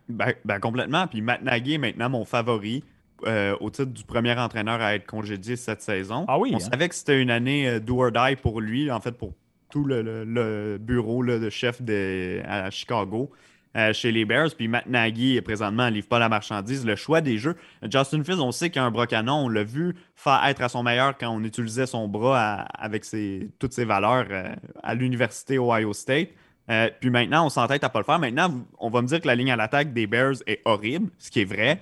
Ben, 0.10 0.34
ben, 0.46 0.60
complètement. 0.60 1.08
Puis 1.08 1.22
Matt 1.22 1.44
Nagy 1.44 1.76
est 1.76 1.78
maintenant 1.78 2.10
mon 2.10 2.26
favori. 2.26 2.84
Euh, 3.26 3.56
au 3.62 3.70
titre 3.70 3.92
du 3.92 4.04
premier 4.04 4.38
entraîneur 4.38 4.82
à 4.82 4.96
être 4.96 5.06
congédié 5.06 5.56
cette 5.56 5.82
saison. 5.82 6.26
Ah 6.28 6.38
oui, 6.38 6.50
On 6.52 6.58
hein? 6.58 6.60
savait 6.60 6.90
que 6.90 6.96
c'était 6.96 7.22
une 7.22 7.30
année 7.30 7.70
euh, 7.70 7.80
do 7.80 8.04
or 8.04 8.12
die 8.12 8.36
pour 8.36 8.60
lui, 8.60 8.92
en 8.92 9.00
fait, 9.00 9.14
pour 9.14 9.34
tout 9.70 9.86
le, 9.86 10.78
bureau 10.78 11.24
de 11.24 11.50
chef 11.50 11.82
de, 11.82 12.42
à 12.46 12.70
Chicago. 12.70 13.32
Euh, 13.76 13.92
chez 13.92 14.12
les 14.12 14.24
Bears. 14.24 14.50
Puis 14.56 14.68
Matt 14.68 14.86
Nagy, 14.86 15.42
présentement, 15.42 15.90
livre 15.90 16.08
pas 16.08 16.20
la 16.20 16.30
marchandise. 16.30 16.86
Le 16.86 16.96
choix 16.96 17.22
des 17.22 17.40
jeux. 17.40 17.56
Justin 17.82 18.24
Fields, 18.24 18.40
on 18.40 18.52
sait 18.52 18.70
qu'il 18.70 18.80
a 18.80 18.86
un 18.86 18.92
bras 18.92 19.08
canon. 19.08 19.46
On 19.46 19.50
l'a 19.50 19.64
vu 19.64 19.96
faire 20.16 20.42
être 20.46 20.62
à 20.62 20.70
son 20.70 20.84
meilleur 20.84 21.18
quand 21.18 21.32
on 21.32 21.44
utilisait 21.44 21.88
son 21.88 22.08
bras 22.08 22.68
avec 22.78 23.04
toutes 23.58 23.74
ses 23.74 23.86
valeurs 23.86 24.28
euh, 24.30 24.54
à 24.84 24.94
l'université 24.94 25.58
Ohio 25.58 25.92
State. 25.94 26.30
Euh, 26.70 26.88
puis 27.02 27.10
maintenant, 27.10 27.48
on 27.48 27.50
s'entête 27.50 27.84
à 27.84 27.90
pas 27.90 27.98
le 27.98 28.06
faire. 28.06 28.20
Maintenant, 28.20 28.64
on 28.78 28.92
va 28.92 29.02
me 29.02 29.08
dire 29.08 29.20
que 29.20 29.28
la 29.28 29.34
ligne 29.34 29.52
à 29.52 29.56
l'attaque 29.56 29.92
des 29.92 30.06
Bears 30.06 30.36
est 30.46 30.62
horrible, 30.66 31.10
ce 31.18 31.32
qui 31.32 31.42
est 31.42 31.46
vrai. 31.46 31.82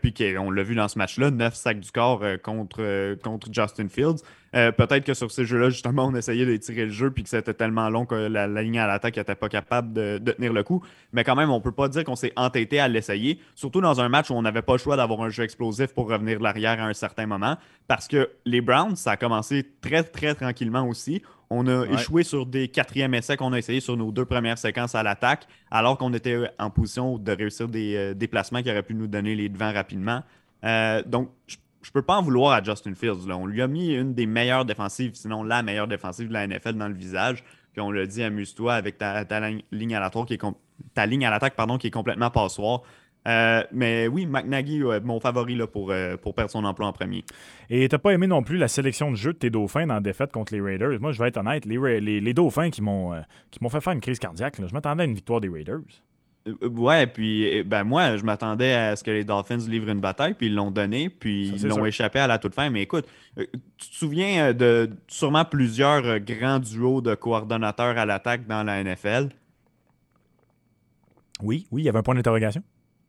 Puis 0.00 0.14
on 0.38 0.52
l'a 0.52 0.62
vu 0.62 0.76
dans 0.76 0.86
ce 0.86 0.96
match-là, 0.96 1.32
9 1.32 1.54
sacs 1.54 1.80
du 1.80 1.90
corps 1.90 2.22
contre 2.44 3.48
Justin 3.50 3.88
Fields. 3.88 4.22
Peut-être 4.52 5.04
que 5.04 5.14
sur 5.14 5.30
ces 5.30 5.46
jeux-là, 5.46 5.70
justement, 5.70 6.06
on 6.06 6.14
essayait 6.14 6.44
de 6.44 6.56
tirer 6.56 6.84
le 6.84 6.90
jeu 6.90 7.10
puis 7.10 7.22
que 7.22 7.28
c'était 7.28 7.54
tellement 7.54 7.88
long 7.88 8.04
que 8.04 8.14
la, 8.14 8.46
ligne 8.46 8.78
à 8.78 8.86
l'attaque 8.86 9.16
n'était 9.16 9.34
pas 9.34 9.48
capable 9.48 9.92
de, 9.92 10.18
tenir 10.18 10.52
le 10.52 10.62
coup. 10.62 10.82
Mais 11.12 11.24
quand 11.24 11.34
même, 11.34 11.50
on 11.50 11.56
ne 11.56 11.62
peut 11.62 11.72
pas 11.72 11.88
dire 11.88 12.04
qu'on 12.04 12.16
s'est 12.16 12.32
entêté 12.36 12.78
à 12.78 12.88
l'essayer, 12.88 13.38
surtout 13.54 13.80
dans 13.80 14.00
un 14.00 14.08
match 14.08 14.30
où 14.30 14.34
on 14.34 14.42
n'avait 14.42 14.62
pas 14.62 14.74
le 14.74 14.78
choix 14.78 14.96
d'avoir 14.96 15.22
un 15.22 15.30
jeu 15.30 15.42
explosif 15.42 15.94
pour 15.94 16.08
revenir 16.08 16.38
de 16.38 16.42
l'arrière 16.42 16.80
à 16.80 16.86
un 16.86 16.92
certain 16.92 17.26
moment. 17.26 17.56
Parce 17.88 18.08
que 18.08 18.30
les 18.44 18.60
Browns, 18.60 18.96
ça 18.96 19.12
a 19.12 19.16
commencé 19.16 19.66
très, 19.80 20.02
très 20.02 20.34
tranquillement 20.34 20.86
aussi. 20.86 21.22
On 21.54 21.66
a 21.66 21.84
échoué 21.86 22.22
sur 22.22 22.46
des 22.46 22.68
quatrièmes 22.68 23.12
essais 23.12 23.36
qu'on 23.36 23.52
a 23.52 23.58
essayé 23.58 23.80
sur 23.80 23.96
nos 23.96 24.10
deux 24.10 24.24
premières 24.24 24.56
séquences 24.56 24.94
à 24.94 25.02
l'attaque, 25.02 25.46
alors 25.70 25.98
qu'on 25.98 26.14
était 26.14 26.50
en 26.58 26.70
position 26.70 27.18
de 27.18 27.32
réussir 27.32 27.68
des 27.68 27.94
euh, 27.94 28.14
déplacements 28.14 28.62
qui 28.62 28.70
auraient 28.70 28.82
pu 28.82 28.94
nous 28.94 29.06
donner 29.06 29.34
les 29.34 29.50
devants 29.50 29.72
rapidement. 29.72 30.22
Euh, 30.64 31.02
donc, 31.04 31.30
je 31.46 31.56
ne 31.90 31.92
peux 31.92 32.02
pas 32.02 32.16
en 32.16 32.22
vouloir 32.22 32.52
à 32.52 32.62
Justin 32.62 32.94
Fields. 32.94 33.30
On 33.30 33.46
lui 33.46 33.62
a 33.62 33.66
mis 33.66 33.94
une 33.94 34.14
des 34.14 34.26
meilleures 34.26 34.64
défensives, 34.64 35.14
sinon 35.14 35.42
la 35.42 35.62
meilleure 35.62 35.88
défensive 35.88 36.28
de 36.28 36.32
la 36.32 36.46
NFL 36.46 36.74
dans 36.74 36.88
le 36.88 36.94
visage. 36.94 37.42
Puis 37.72 37.80
on 37.80 37.90
l'a 37.90 38.06
dit, 38.06 38.22
amuse-toi 38.22 38.74
avec 38.74 38.98
ta, 38.98 39.24
ligne 39.72 39.94
à 39.94 40.00
l'attaque 40.00 40.26
qui 40.26 40.34
est 40.34 40.42
ta 40.94 41.06
ligne 41.06 41.24
à 41.24 41.30
l'attaque 41.30 41.54
pardon 41.54 41.78
qui 41.78 41.86
est 41.86 41.92
complètement 41.92 42.30
passoire. 42.30 42.82
Euh, 43.28 43.62
mais 43.72 44.08
oui, 44.08 44.26
McNaghy, 44.26 44.82
mon 45.04 45.20
favori 45.20 45.54
là, 45.54 45.66
pour, 45.66 45.90
euh, 45.90 46.16
pour 46.16 46.34
perdre 46.34 46.50
son 46.50 46.64
emploi 46.64 46.88
en 46.88 46.92
premier. 46.92 47.24
Et 47.70 47.88
t'as 47.88 47.98
pas 47.98 48.12
aimé 48.12 48.26
non 48.26 48.42
plus 48.42 48.56
la 48.56 48.68
sélection 48.68 49.10
de 49.10 49.16
jeu 49.16 49.32
de 49.32 49.38
tes 49.38 49.50
Dauphins 49.50 49.86
dans 49.86 49.94
la 49.94 50.00
défaite 50.00 50.32
contre 50.32 50.52
les 50.52 50.60
Raiders? 50.60 51.00
Moi, 51.00 51.12
je 51.12 51.22
vais 51.22 51.28
être 51.28 51.36
honnête, 51.36 51.64
les, 51.64 52.00
les, 52.00 52.34
Dauphins 52.34 52.70
qui 52.70 52.82
m'ont 52.82 53.12
euh, 53.12 53.20
qui 53.50 53.62
m'ont 53.62 53.68
fait 53.68 53.80
faire 53.80 53.92
une 53.92 54.00
crise 54.00 54.18
cardiaque. 54.18 54.56
Je 54.58 54.72
m'attendais 54.72 55.02
à 55.02 55.06
une 55.06 55.14
victoire 55.14 55.40
des 55.40 55.48
Raiders. 55.48 55.80
Ouais, 56.62 57.06
puis 57.06 57.62
ben 57.62 57.84
moi, 57.84 58.16
je 58.16 58.24
m'attendais 58.24 58.72
à 58.72 58.96
ce 58.96 59.04
que 59.04 59.10
les 59.10 59.24
Dolphins 59.24 59.58
livrent 59.58 59.90
une 59.90 60.00
bataille, 60.00 60.34
puis 60.34 60.48
ils 60.48 60.54
l'ont 60.54 60.72
donné, 60.72 61.08
puis 61.08 61.48
ils 61.48 61.68
l'ont 61.68 61.84
échappé 61.86 62.18
à 62.18 62.26
la 62.26 62.38
toute 62.38 62.54
fin. 62.54 62.68
Mais 62.68 62.82
écoute, 62.82 63.06
tu 63.36 63.46
te 63.90 63.94
souviens 63.94 64.52
de 64.52 64.90
sûrement 65.06 65.44
plusieurs 65.44 66.18
grands 66.18 66.58
duos 66.58 67.00
de 67.00 67.14
coordonnateurs 67.14 67.96
à 67.96 68.06
l'attaque 68.06 68.46
dans 68.46 68.64
la 68.64 68.82
NFL? 68.82 69.28
Oui, 71.42 71.66
oui, 71.70 71.82
il 71.82 71.84
y 71.84 71.88
avait 71.88 71.98
un 71.98 72.02
point 72.02 72.14
d'interrogation. 72.14 72.62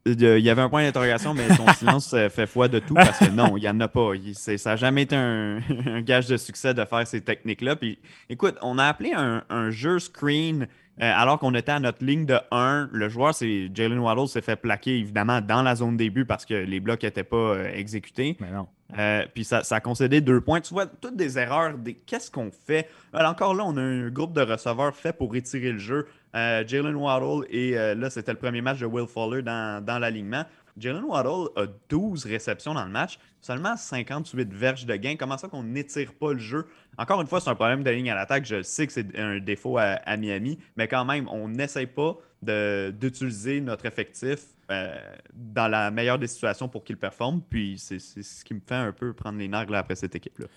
Il 0.06 0.22
y 0.22 0.50
avait 0.50 0.62
un 0.62 0.68
point 0.68 0.84
d'interrogation, 0.84 1.34
mais 1.34 1.48
son 1.56 1.66
silence 1.78 2.14
fait 2.30 2.46
foi 2.46 2.68
de 2.68 2.80
tout 2.80 2.94
parce 2.94 3.20
que 3.20 3.30
non, 3.30 3.56
il 3.56 3.62
n'y 3.62 3.70
en 3.70 3.80
a 3.80 3.88
pas. 3.88 4.12
ça 4.34 4.72
n'a 4.72 4.76
jamais 4.76 5.04
été 5.04 5.16
un, 5.16 5.62
gage 6.02 6.28
de 6.28 6.36
succès 6.36 6.74
de 6.74 6.84
faire 6.84 7.08
ces 7.08 7.22
techniques-là. 7.22 7.78
Puis 7.78 8.00
écoute, 8.30 8.56
on 8.62 8.78
a 8.80 8.86
appelé 8.86 9.14
un, 9.14 9.70
jeu 9.70 10.00
screen 10.00 10.68
euh, 11.02 11.12
alors 11.16 11.40
qu'on 11.40 11.56
était 11.56 11.72
à 11.72 11.80
notre 11.80 12.06
ligne 12.06 12.26
de 12.26 12.38
1. 12.52 12.90
Le 12.92 13.10
joueur, 13.10 13.34
c'est 13.34 13.70
Jalen 13.74 13.98
Waddle, 13.98 14.28
s'est 14.28 14.42
fait 14.42 14.56
plaquer 14.56 15.00
évidemment 15.00 15.42
dans 15.42 15.64
la 15.64 15.76
zone 15.76 15.98
début 15.98 16.26
parce 16.26 16.46
que 16.46 16.54
les 16.54 16.80
blocs 16.80 17.02
n'étaient 17.02 17.24
pas 17.24 17.36
euh, 17.36 17.74
exécutés. 17.74 18.38
Mais 18.40 18.52
non. 18.52 18.68
Euh, 19.00 19.26
puis 19.34 19.44
ça, 19.44 19.64
a 19.68 19.80
concédé 19.80 20.22
deux 20.22 20.40
points. 20.40 20.62
Tu 20.62 20.72
vois, 20.72 20.86
toutes 20.86 21.16
des 21.16 21.40
erreurs. 21.40 21.80
Des... 21.80 21.96
Qu'est-ce 21.96 22.30
qu'on 22.30 22.52
fait? 22.52 22.90
encore 23.14 23.56
là, 23.56 23.64
on 23.66 23.76
a 23.76 23.82
un 23.82 24.10
groupe 24.10 24.34
de 24.34 24.42
receveurs 24.42 24.96
fait 24.96 25.14
pour 25.14 25.34
retirer 25.34 25.72
le 25.72 25.80
jeu. 25.80 26.08
Jalen 26.36 26.96
Waddle, 26.96 27.46
et 27.52 27.74
là, 27.74 28.10
c'était 28.10 28.32
le 28.32 28.40
premier 28.40 28.62
match 28.62 28.80
de 28.80 28.88
Will 28.88 29.08
Fuller 29.08 29.44
dans, 29.44 29.84
dans 29.84 30.00
l'alignement. 30.00 30.44
Jalen 30.78 31.04
Waddle 31.04 31.50
a 31.56 31.68
12 31.90 32.26
réceptions 32.26 32.74
dans 32.74 32.86
le 32.86 32.92
match, 32.92 33.20
seulement 33.42 33.76
58 33.76 34.54
verges 34.54 34.86
de 34.86 34.96
gain. 34.96 35.16
Comment 35.18 35.38
ça 35.38 35.48
qu'on 35.48 35.64
n'étire 35.64 36.14
pas 36.14 36.34
le 36.34 36.40
jeu? 36.40 36.68
Encore 36.98 37.22
une 37.22 37.28
fois, 37.28 37.40
c'est 37.40 37.50
un 37.50 37.56
problème 37.56 37.84
de 37.84 37.90
ligne 37.92 38.10
à 38.10 38.16
l'attaque. 38.16 38.46
Je 38.46 38.62
sais 38.62 38.88
que 38.88 38.94
c'est 38.94 39.18
un 39.18 39.40
défaut 39.40 39.78
à, 39.78 40.18
Miami, 40.18 40.58
mais 40.76 40.88
quand 40.88 41.06
même, 41.06 41.28
on 41.30 41.50
n'essaye 41.50 41.88
pas 41.88 42.18
d'utiliser 42.42 43.62
notre 43.62 43.86
effectif 43.86 44.40
euh, 44.72 44.96
dans 45.34 45.68
la 45.68 45.92
meilleure 45.92 46.20
des 46.20 46.28
situations 46.28 46.68
pour 46.68 46.84
qu'il 46.84 46.98
performe. 46.98 47.42
Puis 47.42 47.78
c'est 47.78 48.00
ce 48.00 48.44
qui 48.44 48.54
me 48.54 48.62
fait 48.66 48.76
un 48.76 48.92
peu 48.92 49.14
prendre 49.14 49.40
les 49.40 49.48
nerfs 49.48 49.72
après 49.74 49.96
cette 49.96 50.16
équipe-là. 50.16 50.48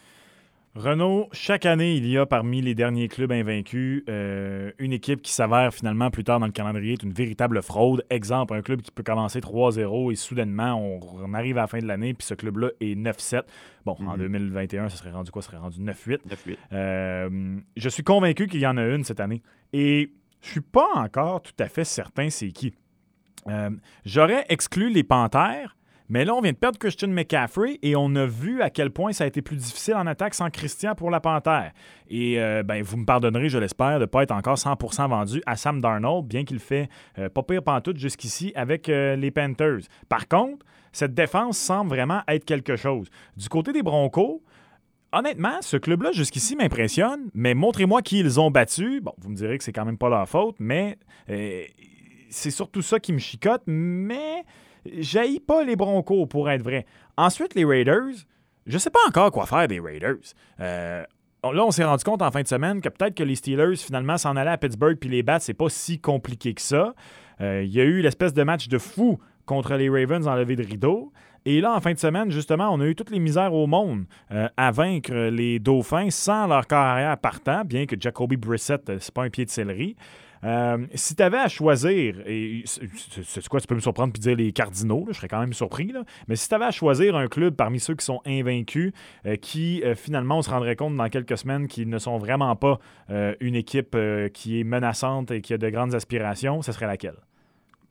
Renault, 0.76 1.30
chaque 1.32 1.64
année, 1.64 1.94
il 1.94 2.06
y 2.06 2.18
a 2.18 2.26
parmi 2.26 2.60
les 2.60 2.74
derniers 2.74 3.08
clubs 3.08 3.32
invaincus 3.32 4.04
euh, 4.10 4.72
une 4.78 4.92
équipe 4.92 5.22
qui 5.22 5.32
s'avère 5.32 5.72
finalement 5.72 6.10
plus 6.10 6.22
tard 6.22 6.38
dans 6.38 6.44
le 6.44 6.52
calendrier 6.52 6.92
être 6.92 7.02
une 7.02 7.14
véritable 7.14 7.62
fraude. 7.62 8.04
Exemple, 8.10 8.52
un 8.52 8.60
club 8.60 8.82
qui 8.82 8.90
peut 8.90 9.02
commencer 9.02 9.40
3-0 9.40 10.12
et 10.12 10.16
soudainement, 10.16 10.74
on, 10.74 11.32
arrive 11.32 11.56
à 11.56 11.62
la 11.62 11.66
fin 11.66 11.78
de 11.78 11.86
l'année 11.86 12.12
puis 12.12 12.26
ce 12.26 12.34
club-là 12.34 12.68
est 12.82 12.94
9-7. 12.94 13.44
Bon, 13.86 13.96
en 14.06 14.18
2021, 14.18 14.82
mhm. 14.82 14.88
ça 14.90 14.96
serait 14.98 15.12
rendu 15.12 15.30
quoi? 15.30 15.40
Ça 15.40 15.48
serait 15.48 15.56
rendu 15.56 15.80
9-8. 15.80 16.18
Euh, 16.74 17.56
je 17.74 17.88
suis 17.88 18.02
convaincu 18.02 18.46
qu'il 18.46 18.60
y 18.60 18.66
en 18.66 18.76
a 18.76 18.84
une 18.84 19.02
cette 19.02 19.20
année. 19.20 19.42
Et 19.72 20.12
je 20.42 20.50
suis 20.50 20.60
pas 20.60 20.88
encore 20.94 21.40
tout 21.40 21.56
à 21.58 21.68
fait 21.68 21.84
certain 21.84 22.28
c'est 22.28 22.50
qui. 22.50 22.74
Euh, 23.48 23.70
j'aurais 24.04 24.44
exclu 24.50 24.90
les 24.90 25.04
Panthères 25.04 25.74
mais 26.08 26.24
là, 26.24 26.34
on 26.34 26.40
vient 26.40 26.52
de 26.52 26.56
perdre 26.56 26.78
Christian 26.78 27.08
McCaffrey 27.08 27.78
et 27.82 27.96
on 27.96 28.14
a 28.14 28.26
vu 28.26 28.62
à 28.62 28.70
quel 28.70 28.90
point 28.90 29.12
ça 29.12 29.24
a 29.24 29.26
été 29.26 29.42
plus 29.42 29.56
difficile 29.56 29.94
en 29.94 30.06
attaque 30.06 30.34
sans 30.34 30.50
Christian 30.50 30.94
pour 30.94 31.10
la 31.10 31.20
Panthère. 31.20 31.72
Et 32.08 32.40
euh, 32.40 32.62
ben, 32.62 32.82
vous 32.82 32.96
me 32.96 33.04
pardonnerez, 33.04 33.48
je 33.48 33.58
l'espère, 33.58 33.96
de 33.96 34.02
ne 34.02 34.06
pas 34.06 34.22
être 34.22 34.30
encore 34.30 34.56
100% 34.56 35.08
vendu 35.08 35.42
à 35.46 35.56
Sam 35.56 35.80
Darnold, 35.80 36.26
bien 36.26 36.44
qu'il 36.44 36.60
fait 36.60 36.88
euh, 37.18 37.28
pas 37.28 37.42
pire 37.42 37.62
pantoute 37.62 37.96
jusqu'ici 37.96 38.52
avec 38.54 38.88
euh, 38.88 39.16
les 39.16 39.32
Panthers. 39.32 39.80
Par 40.08 40.28
contre, 40.28 40.64
cette 40.92 41.14
défense 41.14 41.58
semble 41.58 41.90
vraiment 41.90 42.22
être 42.28 42.44
quelque 42.44 42.76
chose. 42.76 43.08
Du 43.36 43.48
côté 43.48 43.72
des 43.72 43.82
Broncos, 43.82 44.42
honnêtement, 45.12 45.60
ce 45.60 45.76
club-là, 45.76 46.12
jusqu'ici, 46.12 46.54
m'impressionne, 46.54 47.30
mais 47.34 47.54
montrez-moi 47.54 48.02
qui 48.02 48.20
ils 48.20 48.38
ont 48.38 48.52
battu. 48.52 49.00
Bon, 49.00 49.12
vous 49.18 49.30
me 49.30 49.36
direz 49.36 49.58
que 49.58 49.64
c'est 49.64 49.72
quand 49.72 49.84
même 49.84 49.98
pas 49.98 50.08
leur 50.08 50.28
faute, 50.28 50.56
mais 50.60 50.98
c'est 52.30 52.50
surtout 52.50 52.82
ça 52.82 53.00
qui 53.00 53.12
me 53.12 53.18
chicote, 53.18 53.62
mais 53.66 54.44
J'haïs 54.98 55.40
pas 55.40 55.64
les 55.64 55.76
Broncos, 55.76 56.26
pour 56.26 56.50
être 56.50 56.62
vrai. 56.62 56.86
Ensuite, 57.16 57.54
les 57.54 57.64
Raiders, 57.64 58.26
je 58.66 58.78
sais 58.78 58.90
pas 58.90 59.00
encore 59.08 59.30
quoi 59.30 59.46
faire 59.46 59.68
des 59.68 59.80
Raiders. 59.80 60.16
Euh, 60.60 61.04
là, 61.42 61.64
on 61.64 61.70
s'est 61.70 61.84
rendu 61.84 62.04
compte 62.04 62.22
en 62.22 62.30
fin 62.30 62.42
de 62.42 62.48
semaine 62.48 62.80
que 62.80 62.88
peut-être 62.88 63.14
que 63.14 63.22
les 63.22 63.36
Steelers, 63.36 63.76
finalement, 63.76 64.18
s'en 64.18 64.36
allaient 64.36 64.50
à 64.50 64.58
Pittsburgh 64.58 64.96
puis 64.98 65.08
les 65.08 65.22
Bats, 65.22 65.40
c'est 65.40 65.54
pas 65.54 65.68
si 65.68 66.00
compliqué 66.00 66.54
que 66.54 66.62
ça. 66.62 66.94
Euh, 67.40 67.62
il 67.64 67.72
y 67.72 67.80
a 67.80 67.84
eu 67.84 68.00
l'espèce 68.00 68.34
de 68.34 68.42
match 68.42 68.68
de 68.68 68.78
fou 68.78 69.18
contre 69.44 69.74
les 69.74 69.88
Ravens 69.88 70.26
en 70.26 70.34
levée 70.34 70.56
de 70.56 70.64
rideau. 70.64 71.12
Et 71.48 71.60
là, 71.60 71.72
en 71.74 71.80
fin 71.80 71.92
de 71.92 71.98
semaine, 71.98 72.28
justement, 72.32 72.70
on 72.72 72.80
a 72.80 72.86
eu 72.86 72.96
toutes 72.96 73.10
les 73.10 73.20
misères 73.20 73.54
au 73.54 73.68
monde 73.68 74.04
euh, 74.32 74.48
à 74.56 74.72
vaincre 74.72 75.14
les 75.14 75.60
Dauphins 75.60 76.10
sans 76.10 76.48
leur 76.48 76.66
carrière 76.66 77.16
partant, 77.18 77.64
bien 77.64 77.86
que 77.86 77.94
Jacoby 77.98 78.36
Brissett, 78.36 78.82
c'est 78.98 79.14
pas 79.14 79.22
un 79.22 79.30
pied 79.30 79.44
de 79.44 79.50
céleri. 79.50 79.94
Euh, 80.42 80.86
si 80.94 81.14
tu 81.14 81.22
avais 81.22 81.38
à 81.38 81.46
choisir, 81.46 82.16
et 82.26 82.64
c'est 82.66 83.46
quoi, 83.48 83.60
tu 83.60 83.68
peux 83.68 83.76
me 83.76 83.80
surprendre 83.80 84.12
puis 84.12 84.20
dire 84.20 84.36
les 84.36 84.50
Cardinaux, 84.52 85.06
je 85.08 85.14
serais 85.14 85.28
quand 85.28 85.38
même 85.38 85.52
surpris, 85.52 85.92
mais 86.26 86.34
si 86.34 86.48
tu 86.48 86.54
avais 86.56 86.64
à 86.64 86.72
choisir 86.72 87.14
un 87.14 87.28
club 87.28 87.54
parmi 87.54 87.78
ceux 87.78 87.94
qui 87.94 88.04
sont 88.04 88.20
invaincus, 88.26 88.92
euh, 89.24 89.36
qui 89.36 89.84
euh, 89.84 89.94
finalement 89.94 90.38
on 90.38 90.42
se 90.42 90.50
rendrait 90.50 90.76
compte 90.76 90.96
dans 90.96 91.08
quelques 91.08 91.38
semaines 91.38 91.68
qu'ils 91.68 91.88
ne 91.88 91.98
sont 91.98 92.18
vraiment 92.18 92.54
pas 92.56 92.80
une 93.40 93.54
équipe 93.54 93.96
qui 94.34 94.60
est 94.60 94.64
menaçante 94.64 95.30
et 95.30 95.40
qui 95.40 95.54
a 95.54 95.58
de 95.58 95.68
grandes 95.68 95.94
aspirations, 95.94 96.60
ce 96.62 96.72
serait 96.72 96.86
laquelle? 96.86 97.16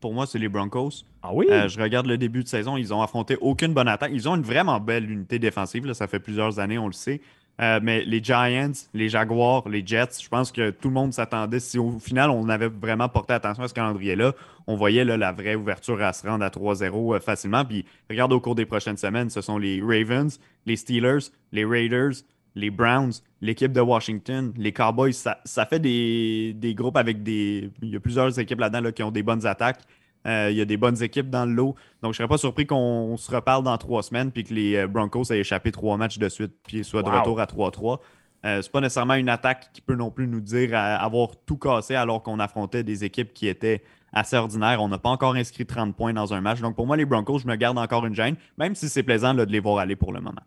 Pour 0.05 0.13
moi, 0.13 0.27
c'est 0.27 0.37
les 0.37 0.49
Broncos. 0.49 1.03
Ah 1.23 1.31
oui? 1.33 1.47
je 1.49 1.81
regarde 1.81 2.05
le 2.05 2.19
début 2.19 2.43
de 2.43 2.47
saison, 2.47 2.77
ils 2.77 2.93
ont 2.93 3.01
affronté 3.01 3.37
aucune 3.41 3.73
bonne 3.73 3.87
attaque. 3.87 4.11
Ils 4.13 4.29
ont 4.29 4.35
une 4.35 4.43
vraiment 4.43 4.79
belle 4.79 5.09
unité 5.09 5.39
défensive, 5.39 5.91
ça 5.93 6.05
fait 6.05 6.19
plusieurs 6.19 6.59
années, 6.59 6.77
on 6.77 6.85
le 6.85 6.93
sait. 6.93 7.21
Euh, 7.59 7.79
mais 7.81 8.05
les 8.05 8.23
Giants, 8.23 8.73
les 8.93 9.09
Jaguars, 9.09 9.67
les 9.67 9.81
Jets, 9.83 10.21
je 10.21 10.29
pense 10.29 10.51
que 10.51 10.69
tout 10.69 10.89
le 10.89 10.93
monde 10.93 11.11
s'attendait. 11.11 11.59
Si 11.59 11.79
au 11.79 11.97
final, 11.97 12.29
on 12.29 12.49
avait 12.49 12.67
vraiment 12.67 13.09
porté 13.09 13.33
attention 13.33 13.63
à 13.63 13.67
ce 13.67 13.73
calendrier-là, 13.73 14.33
on 14.67 14.75
voyait 14.75 15.05
la 15.05 15.31
vraie 15.31 15.55
ouverture 15.55 15.99
à 16.03 16.13
se 16.13 16.27
rendre 16.27 16.45
à 16.45 16.49
3-0 16.49 17.15
euh, 17.15 17.19
facilement. 17.19 17.65
Puis 17.65 17.83
regarde 18.07 18.31
au 18.31 18.39
cours 18.39 18.53
des 18.53 18.67
prochaines 18.67 18.97
semaines, 18.97 19.31
ce 19.31 19.41
sont 19.41 19.57
les 19.57 19.81
Ravens, 19.81 20.39
les 20.67 20.75
Steelers, 20.75 21.31
les 21.51 21.65
Raiders, 21.65 22.13
les 22.55 22.69
Browns, 22.69 23.11
l'équipe 23.41 23.71
de 23.71 23.81
Washington, 23.81 24.53
les 24.57 24.71
Cowboys. 24.71 25.13
Ça, 25.13 25.65
fait 25.65 25.79
des, 25.79 26.53
des, 26.55 26.73
groupes 26.73 26.97
avec 26.97 27.21
des. 27.21 27.69
Il 27.81 27.89
y 27.89 27.95
a 27.95 27.99
plusieurs 27.99 28.39
équipes 28.39 28.59
là-dedans 28.59 28.91
qui 28.91 29.03
ont 29.03 29.11
des 29.11 29.23
bonnes 29.23 29.45
attaques. 29.45 29.81
Euh, 30.25 30.49
il 30.49 30.57
y 30.57 30.61
a 30.61 30.65
des 30.65 30.77
bonnes 30.77 31.01
équipes 31.03 31.29
dans 31.29 31.45
le 31.45 31.53
lot. 31.53 31.75
Donc, 32.01 32.13
je 32.13 32.21
ne 32.21 32.25
serais 32.25 32.27
pas 32.27 32.37
surpris 32.37 32.65
qu'on 32.65 33.15
se 33.17 33.29
reparle 33.29 33.63
dans 33.63 33.77
trois 33.77 34.01
semaines 34.01 34.31
puis 34.31 34.43
que 34.43 34.53
les 34.53 34.75
euh, 34.75 34.87
Broncos 34.87 35.31
aient 35.31 35.39
échappé 35.39 35.71
trois 35.71 35.97
matchs 35.97 36.17
de 36.17 36.29
suite 36.29 36.53
puis 36.65 36.83
soient 36.83 37.03
de 37.03 37.09
retour 37.09 37.39
à 37.39 37.45
3-3. 37.45 37.99
Euh, 38.45 38.61
c'est 38.61 38.71
pas 38.71 38.81
nécessairement 38.81 39.15
une 39.15 39.29
attaque 39.29 39.69
qui 39.73 39.81
peut 39.81 39.95
non 39.95 40.11
plus 40.11 40.27
nous 40.27 40.41
dire 40.41 40.75
avoir 40.75 41.29
tout 41.45 41.57
cassé 41.57 41.95
alors 41.95 42.21
qu'on 42.21 42.39
affrontait 42.39 42.83
des 42.83 43.03
équipes 43.03 43.33
qui 43.33 43.47
étaient 43.47 43.83
assez 44.13 44.35
ordinaires. 44.35 44.81
On 44.81 44.87
n'a 44.87 44.97
pas 44.97 45.09
encore 45.09 45.35
inscrit 45.35 45.65
30 45.65 45.95
points 45.95 46.13
dans 46.13 46.33
un 46.33 46.41
match. 46.41 46.61
Donc 46.61 46.75
pour 46.75 46.87
moi, 46.87 46.97
les 46.97 47.05
Broncos, 47.05 47.39
je 47.39 47.47
me 47.47 47.55
garde 47.55 47.77
encore 47.77 48.05
une 48.05 48.15
gêne, 48.15 48.35
même 48.57 48.75
si 48.75 48.89
c'est 48.89 49.03
plaisant 49.03 49.33
de 49.33 49.43
les 49.43 49.59
voir 49.59 49.79
aller 49.79 49.95
pour 49.95 50.13
le 50.13 50.21
moment. 50.21 50.41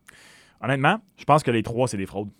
Honnêtement, 0.60 1.00
je 1.16 1.24
pense 1.24 1.42
que 1.42 1.50
les 1.50 1.62
trois, 1.62 1.88
c'est 1.88 1.96
des 1.96 2.06
fraudes. 2.06 2.30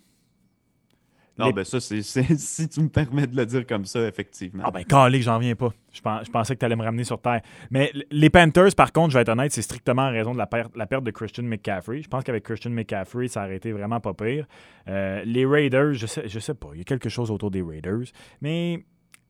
Ah, 1.39 1.51
ben 1.53 1.63
ça, 1.63 1.79
c'est 1.79 2.01
si 2.03 2.67
tu 2.67 2.81
me 2.81 2.89
permets 2.89 3.25
de 3.25 3.35
le 3.35 3.45
dire 3.45 3.65
comme 3.65 3.85
ça, 3.85 4.05
effectivement. 4.07 4.63
Ah, 4.65 4.71
ben, 4.71 4.83
calé, 4.83 5.21
j'en 5.21 5.39
viens 5.39 5.55
pas. 5.55 5.69
Je, 5.91 6.01
pensais 6.01 6.53
que 6.53 6.59
tu 6.59 6.65
allais 6.65 6.75
me 6.75 6.83
ramener 6.83 7.05
sur 7.05 7.19
terre. 7.21 7.41
Mais 7.71 7.91
les 8.11 8.29
Panthers, 8.29 8.75
par 8.75 8.91
contre, 8.91 9.11
je 9.11 9.17
vais 9.17 9.21
être 9.21 9.29
honnête, 9.29 9.51
c'est 9.51 9.61
strictement 9.61 10.03
en 10.03 10.11
raison 10.11 10.33
de 10.33 10.37
la, 10.37 10.47
perte, 10.47 10.75
la 10.75 10.85
perte 10.85 11.03
de 11.03 11.11
Christian 11.11 11.43
McCaffrey. 11.43 12.01
Je 12.01 12.07
pense 12.07 12.23
qu'avec 12.23 12.43
Christian 12.43 12.71
McCaffrey, 12.71 13.27
ça 13.27 13.45
aurait 13.45 13.55
été 13.55 13.71
vraiment 13.71 13.99
pas 13.99 14.13
pire. 14.13 14.45
Euh, 14.87 15.23
les 15.25 15.45
Raiders, 15.45 15.93
je 15.93 16.07
sais, 16.07 16.27
je 16.27 16.39
sais 16.39 16.53
pas, 16.53 16.69
il 16.73 16.79
y 16.79 16.81
a 16.81 16.85
quelque 16.85 17.09
chose 17.09 17.31
autour 17.31 17.51
des 17.51 17.61
Raiders. 17.61 18.07
Mais 18.41 18.83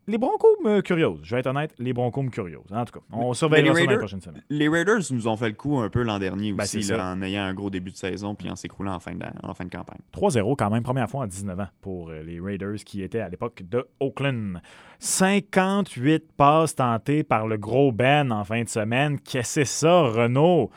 les 0.07 0.17
Broncos 0.17 0.57
me 0.63 0.81
curiosent. 0.81 1.19
Je 1.23 1.35
vais 1.35 1.39
être 1.41 1.47
honnête, 1.47 1.73
les 1.77 1.93
Broncos 1.93 2.23
me 2.23 2.29
curiosent. 2.29 2.71
En 2.71 2.83
tout 2.85 2.99
cas, 2.99 3.05
on 3.11 3.33
surveillera 3.33 3.75
ça 3.75 3.85
dans 3.85 3.91
les 3.91 3.97
prochaines 3.97 4.21
semaines. 4.21 4.43
Les 4.49 4.67
Raiders 4.67 5.01
nous 5.11 5.27
ont 5.27 5.37
fait 5.37 5.49
le 5.49 5.55
coup 5.55 5.79
un 5.79 5.89
peu 5.89 6.01
l'an 6.01 6.19
dernier 6.19 6.53
ben, 6.53 6.63
aussi, 6.63 6.93
en 6.93 7.21
ayant 7.21 7.43
un 7.43 7.53
gros 7.53 7.69
début 7.69 7.91
de 7.91 7.97
saison 7.97 8.35
puis 8.35 8.49
en 8.49 8.55
s'écroulant 8.55 8.93
en, 8.93 8.99
fin 8.99 9.13
de, 9.13 9.25
en 9.43 9.53
fin 9.53 9.65
de 9.65 9.69
campagne. 9.69 9.99
3-0 10.13 10.55
quand 10.55 10.69
même, 10.69 10.83
première 10.83 11.09
fois 11.09 11.21
en 11.21 11.27
19 11.27 11.59
ans 11.59 11.67
pour 11.81 12.09
euh, 12.09 12.23
les 12.23 12.39
Raiders 12.39 12.77
qui 12.85 13.03
étaient 13.03 13.19
à 13.19 13.29
l'époque 13.29 13.63
de 13.69 13.87
Oakland. 13.99 14.61
58 14.99 16.31
passes 16.35 16.75
tentées 16.75 17.23
par 17.23 17.47
le 17.47 17.57
gros 17.57 17.91
Ben 17.91 18.31
en 18.31 18.43
fin 18.43 18.63
de 18.63 18.69
semaine. 18.69 19.19
Qu'est-ce 19.19 19.59
que 19.59 19.65
c'est 19.65 19.65
ça, 19.65 20.01
Renault? 20.01 20.71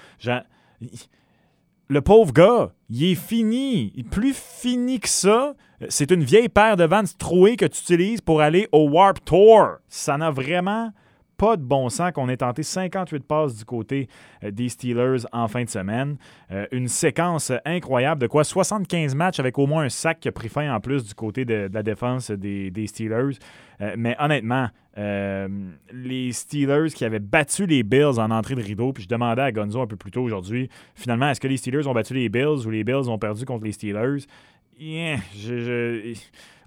Le 1.93 2.01
pauvre 2.01 2.33
gars, 2.33 2.73
il 2.89 3.05
est 3.05 3.15
fini. 3.15 3.93
Plus 4.11 4.35
fini 4.35 4.99
que 4.99 5.11
ça, 5.11 5.53
c'est 5.91 6.11
une 6.11 6.25
vieille 6.25 6.49
paire 6.49 6.79
de 6.79 6.85
Vans 6.85 7.03
trouées 7.19 7.57
que 7.59 7.67
tu 7.67 7.83
utilises 7.83 8.23
pour 8.23 8.41
aller 8.41 8.67
au 8.73 8.89
Warp 8.89 9.23
Tour. 9.23 9.73
Ça 9.89 10.17
n'a 10.17 10.31
vraiment 10.31 10.91
pas 11.43 11.57
de 11.57 11.65
bon 11.65 11.89
sens 11.89 12.13
qu'on 12.13 12.29
ait 12.29 12.37
tenté 12.37 12.63
58 12.63 13.25
passes 13.27 13.57
du 13.57 13.65
côté 13.65 14.07
euh, 14.45 14.53
des 14.53 14.69
Steelers 14.69 15.27
en 15.33 15.49
fin 15.49 15.65
de 15.65 15.69
semaine. 15.69 16.17
Euh, 16.53 16.67
une 16.71 16.87
séquence 16.87 17.51
incroyable 17.65 18.21
de 18.21 18.29
quoi? 18.29 18.45
75 18.45 19.17
matchs 19.17 19.41
avec 19.41 19.59
au 19.59 19.67
moins 19.67 19.83
un 19.83 19.89
sac 19.89 20.21
qui 20.21 20.29
a 20.29 20.33
pris 20.33 20.49
fin 20.49 20.73
en 20.73 20.79
plus 20.79 21.03
du 21.03 21.15
côté 21.15 21.45
de, 21.45 21.69
la 21.73 21.83
défense 21.83 22.31
des, 22.31 22.87
Steelers. 22.87 23.39
Euh, 23.81 23.97
mais 23.99 24.15
honnêtement, 24.21 24.69
les 24.97 26.31
Steelers 26.31 26.91
qui 26.95 27.05
avaient 27.05 27.19
battu 27.19 27.67
les 27.67 27.83
Bills 27.83 28.21
en 28.21 28.31
entrée 28.31 28.55
de 28.55 28.63
rideau, 28.63 28.93
puis 28.93 29.03
je 29.03 29.09
demandais 29.09 29.43
à 29.43 29.51
Gonzo 29.51 29.81
un 29.81 29.89
peu 29.89 29.97
plus 29.97 30.13
tôt 30.13 30.23
aujourd'hui, 30.23 30.69
finalement, 30.95 31.29
est-ce 31.29 31.41
que 31.41 31.49
les 31.49 31.57
Steelers 31.57 31.89
ont 31.89 31.93
battu 31.95 32.15
les 32.15 32.29
Bills 32.29 32.65
ou 32.67 32.71
les 32.71 32.85
Bills 32.85 33.09
ont 33.09 33.19
perdu 33.19 33.45
contre 33.47 33.65
les 33.65 33.73
Steelers? 33.73 34.27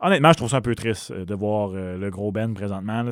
Honnêtement, 0.01 0.31
je 0.31 0.37
trouve 0.37 0.49
ça 0.49 0.57
un 0.57 0.61
peu 0.61 0.75
triste 0.75 1.11
euh, 1.11 1.25
de 1.25 1.33
voir 1.33 1.71
euh, 1.73 1.97
le 1.97 2.09
gros 2.09 2.31
Ben 2.31 2.53
présentement. 2.53 3.09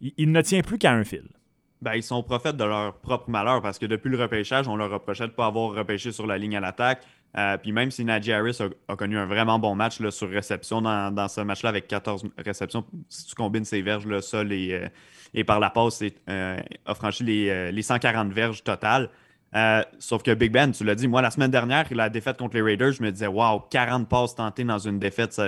Il, 0.00 0.32
ne 0.32 0.40
tient 0.42 0.62
plus 0.62 0.78
qu'à 0.78 0.92
un 0.92 1.04
fil. 1.04 1.24
Ben, 1.80 1.94
ils 1.94 2.02
sont 2.02 2.22
prophètes 2.22 2.56
de 2.56 2.64
leur 2.64 2.98
propre 2.98 3.30
malheur 3.30 3.62
parce 3.62 3.78
que 3.78 3.86
depuis 3.86 4.10
le 4.10 4.18
repêchage, 4.20 4.68
on 4.68 4.76
leur 4.76 4.90
reprochait 4.90 5.24
de 5.24 5.30
ne 5.30 5.34
pas 5.34 5.46
avoir 5.46 5.72
repêché 5.72 6.12
sur 6.12 6.26
la 6.26 6.36
ligne 6.36 6.56
à 6.56 6.60
l'attaque. 6.60 7.02
Euh, 7.38 7.56
puis 7.56 7.72
même 7.72 7.90
si 7.90 8.04
Najee 8.04 8.32
Harris 8.32 8.58
a, 8.88 8.96
connu 8.96 9.16
un 9.16 9.24
vraiment 9.24 9.58
bon 9.58 9.74
match 9.76 10.06
sur 10.10 10.28
réception 10.28 10.82
dans, 10.82 11.28
ce 11.28 11.40
match-là 11.40 11.68
avec 11.70 11.86
14 11.86 12.26
réceptions, 12.36 12.84
si 13.08 13.26
tu 13.26 13.34
combines 13.34 13.64
ses 13.64 13.82
verges, 13.82 14.04
le 14.04 14.20
sol 14.20 14.52
et, 14.52 14.88
et 15.32 15.44
par 15.44 15.60
la 15.60 15.70
passe, 15.70 16.02
a 16.26 16.94
franchi 16.94 17.22
les, 17.22 17.70
les 17.70 17.82
140 17.82 18.32
verges 18.32 18.64
totales. 18.64 19.08
Euh, 19.56 19.82
sauf 19.98 20.22
que 20.22 20.32
Big 20.32 20.52
Ben, 20.52 20.70
tu 20.70 20.84
l'as 20.84 20.94
dit, 20.94 21.08
moi, 21.08 21.22
la 21.22 21.30
semaine 21.30 21.50
dernière, 21.50 21.86
la 21.90 22.08
défaite 22.08 22.36
contre 22.36 22.54
les 22.54 22.62
Raiders, 22.62 22.92
je 22.92 23.02
me 23.02 23.10
disais, 23.10 23.26
waouh, 23.26 23.60
40 23.70 24.08
passes 24.08 24.34
tentées 24.34 24.64
dans 24.64 24.78
une 24.78 24.98
défaite, 24.98 25.40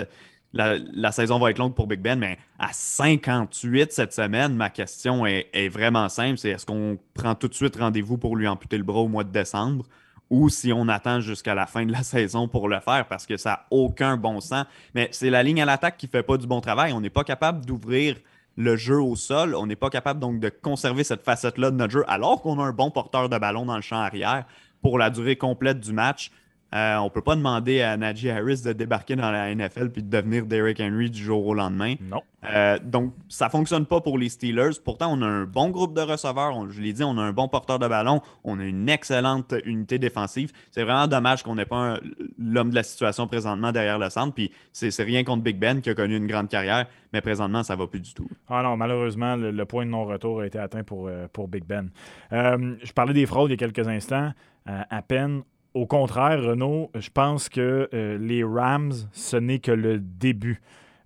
la, 0.52 1.12
saison 1.12 1.38
va 1.38 1.50
être 1.50 1.58
longue 1.58 1.74
pour 1.74 1.86
Big 1.86 2.00
Ben, 2.00 2.18
mais 2.18 2.38
à 2.58 2.72
58 2.72 3.92
cette 3.92 4.12
semaine, 4.12 4.54
ma 4.54 4.70
question 4.70 5.24
est, 5.26 5.68
vraiment 5.68 6.08
simple 6.08 6.38
c'est 6.38 6.50
est-ce 6.50 6.66
qu'on 6.66 6.98
prend 7.14 7.34
tout 7.34 7.48
de 7.48 7.54
suite 7.54 7.76
rendez-vous 7.76 8.18
pour 8.18 8.36
lui 8.36 8.46
amputer 8.46 8.76
le 8.76 8.84
bras 8.84 9.00
au 9.00 9.08
mois 9.08 9.24
de 9.24 9.30
décembre 9.30 9.86
ou 10.30 10.48
si 10.48 10.72
on 10.72 10.88
attend 10.88 11.20
jusqu'à 11.20 11.54
la 11.54 11.66
fin 11.66 11.84
de 11.84 11.92
la 11.92 12.02
saison 12.02 12.48
pour 12.48 12.68
le 12.68 12.80
faire 12.80 13.06
parce 13.06 13.26
que 13.26 13.36
ça 13.36 13.50
n'a 13.50 13.66
aucun 13.70 14.16
bon 14.16 14.40
sens. 14.40 14.66
Mais 14.94 15.08
c'est 15.12 15.30
la 15.30 15.42
ligne 15.42 15.62
à 15.62 15.64
l'attaque 15.66 15.96
qui 15.96 16.06
ne 16.06 16.10
fait 16.10 16.22
pas 16.22 16.36
du 16.36 16.46
bon 16.46 16.60
travail. 16.60 16.92
On 16.92 17.00
n'est 17.00 17.10
pas 17.10 17.24
capable 17.24 17.64
d'ouvrir 17.64 18.16
le 18.56 18.76
jeu 18.76 19.00
au 19.00 19.16
sol. 19.16 19.54
On 19.54 19.66
n'est 19.66 19.76
pas 19.76 19.90
capable 19.90 20.20
donc 20.20 20.40
de 20.40 20.48
conserver 20.48 21.04
cette 21.04 21.22
facette-là 21.22 21.70
de 21.70 21.76
notre 21.76 21.92
jeu 21.92 22.04
alors 22.08 22.42
qu'on 22.42 22.60
a 22.60 22.64
un 22.64 22.72
bon 22.72 22.90
porteur 22.90 23.28
de 23.28 23.38
ballon 23.38 23.66
dans 23.66 23.76
le 23.76 23.82
champ 23.82 24.00
arrière 24.00 24.44
pour 24.82 24.98
la 24.98 25.10
durée 25.10 25.36
complète 25.36 25.80
du 25.80 25.92
match. 25.92 26.30
Euh, 26.74 26.96
on 26.96 27.04
ne 27.04 27.10
peut 27.10 27.20
pas 27.20 27.36
demander 27.36 27.82
à 27.82 27.96
Najee 27.96 28.30
Harris 28.30 28.62
de 28.64 28.72
débarquer 28.72 29.14
dans 29.14 29.30
la 29.30 29.54
NFL 29.54 29.90
puis 29.90 30.02
de 30.02 30.08
devenir 30.08 30.46
Derrick 30.46 30.80
Henry 30.80 31.10
du 31.10 31.22
jour 31.22 31.46
au 31.46 31.54
lendemain. 31.54 31.94
Non. 32.00 32.22
Euh, 32.50 32.78
donc, 32.82 33.12
ça 33.28 33.46
ne 33.46 33.50
fonctionne 33.50 33.84
pas 33.84 34.00
pour 34.00 34.16
les 34.18 34.30
Steelers. 34.30 34.80
Pourtant, 34.82 35.12
on 35.12 35.20
a 35.22 35.26
un 35.26 35.44
bon 35.44 35.68
groupe 35.68 35.94
de 35.94 36.00
receveurs. 36.00 36.70
je 36.70 36.80
l'ai 36.80 36.94
dit, 36.94 37.04
on 37.04 37.18
a 37.18 37.22
un 37.22 37.32
bon 37.32 37.46
porteur 37.46 37.78
de 37.78 37.86
ballon. 37.86 38.22
On 38.42 38.58
a 38.58 38.64
une 38.64 38.88
excellente 38.88 39.54
unité 39.66 39.98
défensive. 39.98 40.50
C'est 40.70 40.82
vraiment 40.82 41.06
dommage 41.06 41.42
qu'on 41.42 41.54
n'ait 41.54 41.66
pas 41.66 41.98
l'homme 42.38 42.70
de 42.70 42.74
la 42.74 42.82
situation 42.82 43.26
présentement 43.26 43.70
derrière 43.70 43.98
le 43.98 44.08
centre. 44.08 44.34
Puis, 44.34 44.50
c'est 44.72 44.90
rien 45.02 45.24
contre 45.24 45.42
Big 45.42 45.58
Ben 45.58 45.82
qui 45.82 45.90
a 45.90 45.94
connu 45.94 46.16
une 46.16 46.26
grande 46.26 46.48
carrière. 46.48 46.86
Mais 47.12 47.20
présentement, 47.20 47.62
ça 47.62 47.74
ne 47.74 47.80
va 47.80 47.86
plus 47.86 48.00
du 48.00 48.14
tout. 48.14 48.28
Ah 48.48 48.62
non, 48.62 48.78
malheureusement, 48.78 49.36
le, 49.36 49.64
point 49.66 49.84
de 49.84 49.90
non-retour 49.90 50.40
a 50.40 50.46
été 50.46 50.58
atteint 50.58 50.82
pour, 50.82 51.08
euh, 51.08 51.26
pour 51.30 51.48
Big 51.48 51.64
Ben. 51.64 51.90
je 52.30 52.92
parlais 52.92 53.12
des 53.12 53.26
fraudes 53.26 53.50
il 53.50 53.60
y 53.60 53.62
a 53.62 53.68
quelques 53.68 53.86
instants. 53.86 54.32
à 54.66 55.02
peine 55.02 55.42
au 55.74 55.86
contraire, 55.86 56.42
Renault, 56.42 56.90
je 56.94 57.10
pense 57.10 57.48
que 57.48 57.88
euh, 57.94 58.18
les 58.18 58.44
Rams, 58.44 58.92
ce 59.12 59.36
n'est 59.36 59.58
que 59.58 59.72
le 59.72 59.98
début. 59.98 60.60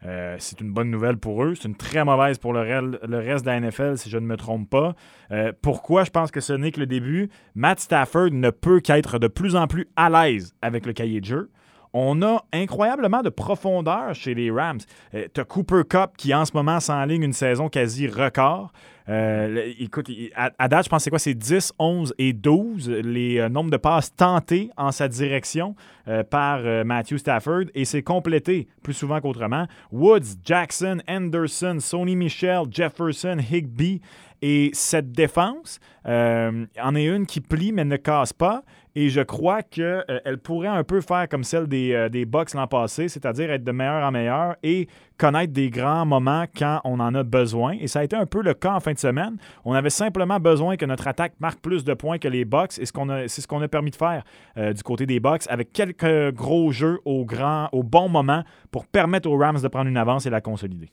Euh, 0.04 0.36
c'est 0.38 0.60
une 0.60 0.72
bonne 0.72 0.90
nouvelle 0.90 1.16
pour 1.16 1.42
eux. 1.42 1.54
C'est 1.54 1.68
une 1.68 1.76
très 1.76 2.04
mauvaise 2.04 2.38
pour 2.38 2.52
le, 2.52 2.60
reste 2.60 3.44
de 3.44 3.50
la 3.50 3.60
NFL, 3.60 3.96
si 3.98 4.10
je 4.10 4.18
ne 4.18 4.26
me 4.26 4.36
trompe 4.36 4.68
pas. 4.68 4.94
Euh, 5.30 5.52
pourquoi 5.62 6.04
je 6.04 6.10
pense 6.10 6.30
que 6.30 6.40
ce 6.40 6.52
n'est 6.52 6.70
que 6.70 6.80
le 6.80 6.86
début? 6.86 7.28
Matt 7.54 7.80
Stafford 7.80 8.30
ne 8.30 8.50
peut 8.50 8.80
qu'être 8.80 9.18
de 9.18 9.28
plus 9.28 9.56
en 9.56 9.66
plus 9.66 9.88
à 9.96 10.10
l'aise 10.10 10.54
avec 10.62 10.86
le 10.86 10.92
cahier 10.92 11.20
de 11.20 11.26
jeu. 11.26 11.50
On 11.98 12.20
a 12.20 12.44
incroyablement 12.52 13.22
de 13.22 13.30
profondeur 13.30 14.14
chez 14.14 14.34
les 14.34 14.50
Rams. 14.50 14.80
tu 15.12 15.40
as 15.40 15.44
Cooper 15.44 15.80
Cup 15.88 16.10
qui 16.18 16.34
en 16.34 16.44
ce 16.44 16.52
moment 16.52 16.78
s'enligne 16.78 17.22
une 17.22 17.32
saison 17.32 17.70
quasi 17.70 18.06
record. 18.06 18.70
Euh, 19.08 19.72
écoute, 19.78 20.10
à, 20.34 20.68
date, 20.68 20.84
je 20.84 20.88
pense 20.90 21.04
c'est 21.04 21.08
quoi? 21.08 21.18
C'est 21.18 21.32
10, 21.32 21.72
11 21.78 22.14
et 22.18 22.34
12 22.34 22.90
les 22.90 23.38
euh, 23.38 23.48
nombres 23.48 23.70
de 23.70 23.78
passes 23.78 24.14
tentées 24.14 24.68
en 24.76 24.92
sa 24.92 25.08
direction 25.08 25.74
euh, 26.06 26.22
par 26.22 26.60
Matthew 26.84 27.16
Stafford 27.16 27.64
et 27.74 27.86
c'est 27.86 28.02
complété 28.02 28.68
plus 28.82 28.92
souvent 28.92 29.18
qu'autrement. 29.22 29.66
Woods, 29.90 30.36
Jackson, 30.44 30.98
Anderson, 31.08 31.78
Sony 31.80 32.14
Michel, 32.14 32.64
Jefferson, 32.70 33.38
Higby 33.38 34.02
et 34.42 34.68
cette 34.74 35.12
défense 35.12 35.80
en 36.04 36.94
est 36.94 37.06
une 37.06 37.24
qui 37.24 37.40
plie 37.40 37.72
mais 37.72 37.86
ne 37.86 37.96
casse 37.96 38.34
pas. 38.34 38.64
Et 38.98 39.10
je 39.10 39.20
crois 39.20 39.62
qu'elle 39.62 40.04
euh, 40.08 40.36
pourrait 40.42 40.68
un 40.68 40.82
peu 40.82 41.02
faire 41.02 41.28
comme 41.28 41.44
celle 41.44 41.66
des, 41.66 41.92
euh, 41.92 42.08
des 42.08 42.24
Bucks 42.24 42.54
l'an 42.54 42.66
passé, 42.66 43.08
c'est-à-dire 43.08 43.50
être 43.50 43.62
de 43.62 43.70
meilleur 43.70 44.02
en 44.02 44.10
meilleur 44.10 44.56
et 44.62 44.88
connaître 45.18 45.52
des 45.52 45.68
grands 45.68 46.06
moments 46.06 46.46
quand 46.56 46.80
on 46.82 46.98
en 46.98 47.14
a 47.14 47.22
besoin. 47.22 47.72
Et 47.78 47.88
ça 47.88 47.98
a 47.98 48.04
été 48.04 48.16
un 48.16 48.24
peu 48.24 48.40
le 48.40 48.54
cas 48.54 48.72
en 48.72 48.80
fin 48.80 48.94
de 48.94 48.98
semaine. 48.98 49.36
On 49.66 49.74
avait 49.74 49.90
simplement 49.90 50.40
besoin 50.40 50.78
que 50.78 50.86
notre 50.86 51.06
attaque 51.08 51.34
marque 51.40 51.60
plus 51.60 51.84
de 51.84 51.92
points 51.92 52.16
que 52.16 52.28
les 52.28 52.46
Bucks 52.46 52.78
et 52.78 52.86
c'est 52.86 53.40
ce 53.42 53.46
qu'on 53.46 53.60
a 53.60 53.68
permis 53.68 53.90
de 53.90 53.96
faire 53.96 54.24
euh, 54.56 54.72
du 54.72 54.82
côté 54.82 55.04
des 55.04 55.20
Bucks 55.20 55.42
avec 55.50 55.74
quelques 55.74 56.32
gros 56.34 56.72
jeux 56.72 56.98
au, 57.04 57.26
grand, 57.26 57.68
au 57.72 57.82
bon 57.82 58.08
moment 58.08 58.44
pour 58.70 58.86
permettre 58.86 59.28
aux 59.28 59.36
Rams 59.36 59.60
de 59.60 59.68
prendre 59.68 59.90
une 59.90 59.98
avance 59.98 60.24
et 60.24 60.30
la 60.30 60.40
consolider. 60.40 60.90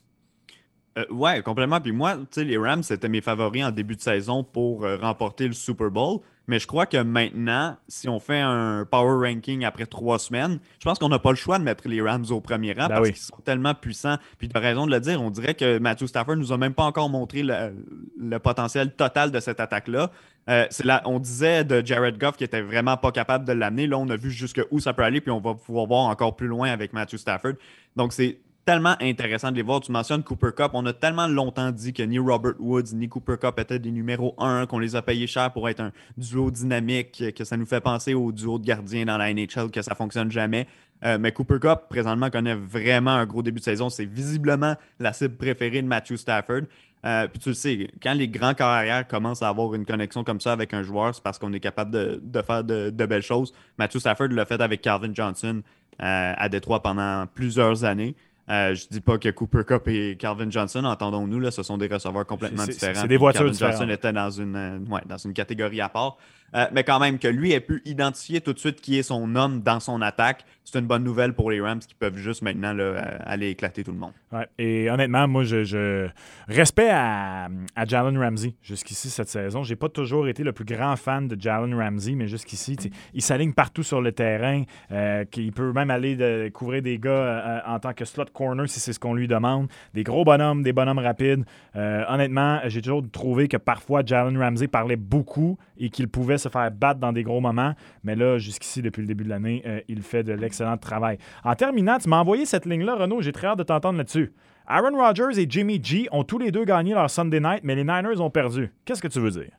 Ouais, 1.10 1.42
complètement. 1.42 1.80
Puis 1.80 1.92
moi, 1.92 2.16
tu 2.16 2.26
sais, 2.30 2.44
les 2.44 2.56
Rams, 2.56 2.82
c'était 2.82 3.08
mes 3.08 3.20
favoris 3.20 3.64
en 3.64 3.70
début 3.70 3.96
de 3.96 4.00
saison 4.00 4.44
pour 4.44 4.86
remporter 5.00 5.46
le 5.46 5.54
Super 5.54 5.90
Bowl. 5.90 6.20
Mais 6.46 6.58
je 6.58 6.66
crois 6.66 6.86
que 6.86 6.98
maintenant, 6.98 7.76
si 7.88 8.08
on 8.08 8.20
fait 8.20 8.40
un 8.40 8.84
power 8.84 9.28
ranking 9.28 9.64
après 9.64 9.86
trois 9.86 10.18
semaines, 10.18 10.58
je 10.78 10.84
pense 10.84 10.98
qu'on 10.98 11.08
n'a 11.08 11.18
pas 11.18 11.30
le 11.30 11.36
choix 11.36 11.58
de 11.58 11.64
mettre 11.64 11.88
les 11.88 12.02
Rams 12.02 12.26
au 12.30 12.40
premier 12.40 12.72
rang 12.72 12.88
ben 12.88 12.96
parce 12.96 13.08
qu'ils 13.08 13.16
sont 13.16 13.40
tellement 13.44 13.74
puissants. 13.74 14.16
Puis 14.38 14.48
tu 14.48 14.56
as 14.56 14.60
raison 14.60 14.86
de 14.86 14.90
le 14.90 15.00
dire, 15.00 15.22
on 15.22 15.30
dirait 15.30 15.54
que 15.54 15.78
Matthew 15.78 16.06
Stafford 16.06 16.36
nous 16.36 16.52
a 16.52 16.58
même 16.58 16.74
pas 16.74 16.84
encore 16.84 17.08
montré 17.08 17.42
le, 17.42 18.38
potentiel 18.38 18.92
total 18.92 19.30
de 19.30 19.40
cette 19.40 19.60
attaque-là. 19.60 20.10
Euh, 20.50 20.66
on 21.06 21.18
disait 21.18 21.64
de 21.64 21.84
Jared 21.84 22.18
Goff 22.18 22.36
qui 22.36 22.44
était 22.44 22.60
vraiment 22.60 22.98
pas 22.98 23.10
capable 23.10 23.46
de 23.46 23.52
l'amener. 23.52 23.86
Là, 23.86 23.96
on 23.96 24.08
a 24.10 24.16
vu 24.16 24.30
jusqu'où 24.30 24.78
ça 24.80 24.92
peut 24.92 25.02
aller, 25.02 25.22
puis 25.22 25.30
on 25.30 25.40
va 25.40 25.54
pouvoir 25.54 25.86
voir 25.86 26.04
encore 26.04 26.36
plus 26.36 26.48
loin 26.48 26.70
avec 26.70 26.92
Matthew 26.92 27.16
Stafford. 27.16 27.54
Donc, 27.96 28.12
c'est 28.12 28.38
tellement 28.64 28.96
intéressant 29.00 29.50
de 29.50 29.56
les 29.56 29.62
voir. 29.62 29.80
Tu 29.80 29.92
mentionnes 29.92 30.22
Cooper 30.22 30.50
Cup. 30.56 30.70
On 30.74 30.84
a 30.86 30.92
tellement 30.92 31.26
longtemps 31.26 31.70
dit 31.70 31.92
que 31.92 32.02
ni 32.02 32.18
Robert 32.18 32.54
Woods 32.58 32.94
ni 32.94 33.08
Cooper 33.08 33.36
Cup 33.40 33.58
étaient 33.58 33.78
des 33.78 33.90
numéros 33.90 34.34
1, 34.38 34.66
qu'on 34.66 34.78
les 34.78 34.96
a 34.96 35.02
payés 35.02 35.26
cher 35.26 35.52
pour 35.52 35.68
être 35.68 35.80
un 35.80 35.92
duo 36.16 36.50
dynamique, 36.50 37.22
que 37.36 37.44
ça 37.44 37.56
nous 37.56 37.66
fait 37.66 37.80
penser 37.80 38.14
au 38.14 38.32
duo 38.32 38.58
de 38.58 38.64
gardiens 38.64 39.04
dans 39.04 39.18
la 39.18 39.32
NHL, 39.32 39.70
que 39.70 39.82
ça 39.82 39.94
fonctionne 39.94 40.30
jamais. 40.30 40.66
Euh, 41.04 41.18
mais 41.18 41.32
Cooper 41.32 41.58
Cup, 41.60 41.80
présentement, 41.88 42.30
connaît 42.30 42.54
vraiment 42.54 43.10
un 43.10 43.26
gros 43.26 43.42
début 43.42 43.60
de 43.60 43.64
saison. 43.64 43.90
C'est 43.90 44.06
visiblement 44.06 44.74
la 44.98 45.12
cible 45.12 45.36
préférée 45.36 45.82
de 45.82 45.86
Matthew 45.86 46.16
Stafford. 46.16 46.62
Euh, 47.04 47.28
puis 47.28 47.38
tu 47.38 47.50
le 47.50 47.54
sais, 47.54 47.90
quand 48.02 48.14
les 48.14 48.28
grands 48.28 48.54
carrières 48.54 49.06
commencent 49.06 49.42
à 49.42 49.48
avoir 49.48 49.74
une 49.74 49.84
connexion 49.84 50.24
comme 50.24 50.40
ça 50.40 50.52
avec 50.52 50.72
un 50.72 50.82
joueur, 50.82 51.14
c'est 51.14 51.22
parce 51.22 51.38
qu'on 51.38 51.52
est 51.52 51.60
capable 51.60 51.90
de, 51.90 52.42
faire 52.42 52.64
de, 52.64 52.90
belles 52.90 53.22
choses. 53.22 53.52
Matthew 53.78 53.98
Stafford 53.98 54.28
l'a 54.28 54.46
fait 54.46 54.60
avec 54.62 54.80
Calvin 54.80 55.12
Johnson 55.12 55.60
euh, 56.00 56.32
à 56.36 56.48
Détroit 56.48 56.82
pendant 56.82 57.26
plusieurs 57.26 57.84
années. 57.84 58.14
Euh, 58.50 58.74
je 58.74 58.86
dis 58.90 59.00
pas 59.00 59.16
que 59.16 59.30
Cooper 59.30 59.62
Cup 59.66 59.88
et 59.88 60.16
Calvin 60.16 60.50
Johnson, 60.50 60.84
entendons-nous, 60.84 61.40
là, 61.40 61.50
ce 61.50 61.62
sont 61.62 61.78
des 61.78 61.86
receveurs 61.86 62.26
complètement 62.26 62.64
différents. 62.66 63.00
C'est 63.00 63.08
des 63.08 63.16
voitures 63.16 63.46
Calvin 63.46 63.58
Johnson 63.58 63.88
était 63.88 64.12
dans 64.12 64.30
une, 64.30 64.56
euh, 64.56 64.98
dans 65.06 65.16
une 65.16 65.32
catégorie 65.32 65.80
à 65.80 65.88
part. 65.88 66.18
Euh, 66.54 66.66
mais 66.72 66.84
quand 66.84 67.00
même, 67.00 67.18
que 67.18 67.26
lui 67.26 67.52
ait 67.52 67.60
pu 67.60 67.82
identifier 67.84 68.40
tout 68.40 68.52
de 68.52 68.58
suite 68.58 68.80
qui 68.80 68.98
est 68.98 69.02
son 69.02 69.34
homme 69.34 69.62
dans 69.62 69.80
son 69.80 70.00
attaque, 70.02 70.44
c'est 70.64 70.78
une 70.78 70.86
bonne 70.86 71.04
nouvelle 71.04 71.34
pour 71.34 71.50
les 71.50 71.60
Rams 71.60 71.78
qui 71.78 71.94
peuvent 71.94 72.16
juste 72.16 72.42
maintenant 72.42 72.76
euh, 72.78 72.98
aller 73.24 73.50
éclater 73.50 73.84
tout 73.84 73.92
le 73.92 73.98
monde. 73.98 74.12
Ouais, 74.32 74.46
et 74.58 74.90
honnêtement, 74.90 75.28
moi, 75.28 75.44
je, 75.44 76.08
respect 76.48 76.90
à, 76.90 77.48
Jalen 77.86 78.18
Ramsey 78.18 78.54
jusqu'ici 78.62 79.10
cette 79.10 79.28
saison. 79.28 79.62
J'ai 79.62 79.76
pas 79.76 79.88
toujours 79.88 80.26
été 80.28 80.42
le 80.42 80.52
plus 80.52 80.64
grand 80.64 80.96
fan 80.96 81.28
de 81.28 81.40
Jalen 81.40 81.74
Ramsey, 81.74 82.14
mais 82.14 82.26
jusqu'ici, 82.26 82.76
il 83.12 83.22
s'aligne 83.22 83.52
partout 83.52 83.82
sur 83.82 84.00
le 84.00 84.12
terrain. 84.12 84.62
Euh, 84.90 85.24
il 85.36 85.52
peut 85.52 85.72
même 85.72 85.90
aller 85.90 86.50
couvrir 86.52 86.82
des 86.82 86.98
gars 86.98 87.62
en 87.66 87.78
tant 87.78 87.92
que 87.92 88.04
slot 88.04 88.26
corner 88.32 88.68
si 88.68 88.80
c'est 88.80 88.92
ce 88.92 88.98
qu'on 88.98 89.14
lui 89.14 89.28
demande. 89.28 89.68
Des 89.92 90.02
gros 90.02 90.24
bonhommes, 90.24 90.62
des 90.62 90.72
bonhommes 90.72 90.98
rapides. 90.98 91.44
honnêtement, 91.74 92.60
j'ai 92.66 92.80
toujours 92.80 93.04
trouvé 93.12 93.48
que 93.48 93.56
parfois 93.56 94.02
Jalen 94.04 94.38
Ramsey 94.38 94.68
parlait 94.68 94.96
beaucoup 94.96 95.58
et 95.76 95.90
qu'il 95.90 96.08
pouvait 96.08 96.38
se 96.38 96.48
faire 96.48 96.70
battre 96.70 97.00
dans 97.00 97.12
des 97.12 97.22
gros 97.22 97.40
moments. 97.40 97.74
Mais 98.02 98.16
là, 98.16 98.38
jusqu'ici, 98.38 98.82
depuis 98.82 99.00
le 99.00 99.06
début 99.06 99.24
de 99.24 99.28
l'année, 99.28 99.62
euh, 99.66 99.80
il 99.88 100.02
fait 100.02 100.22
de 100.22 100.32
l'excellent 100.54 100.76
travail. 100.76 101.18
En 101.42 101.54
terminant, 101.54 101.98
tu 101.98 102.08
m'as 102.08 102.20
envoyé 102.20 102.46
cette 102.46 102.66
ligne-là, 102.66 102.94
Renaud. 102.96 103.20
J'ai 103.20 103.32
très 103.32 103.48
hâte 103.48 103.58
de 103.58 103.64
t'entendre 103.64 103.98
là-dessus. 103.98 104.32
Aaron 104.66 104.96
Rodgers 104.96 105.38
et 105.38 105.46
Jimmy 105.48 105.80
G 105.82 106.08
ont 106.10 106.24
tous 106.24 106.38
les 106.38 106.50
deux 106.50 106.64
gagné 106.64 106.94
leur 106.94 107.10
Sunday 107.10 107.40
night, 107.40 107.60
mais 107.64 107.74
les 107.74 107.84
Niners 107.84 108.20
ont 108.20 108.30
perdu. 108.30 108.72
Qu'est-ce 108.84 109.02
que 109.02 109.08
tu 109.08 109.20
veux 109.20 109.30
dire? 109.30 109.50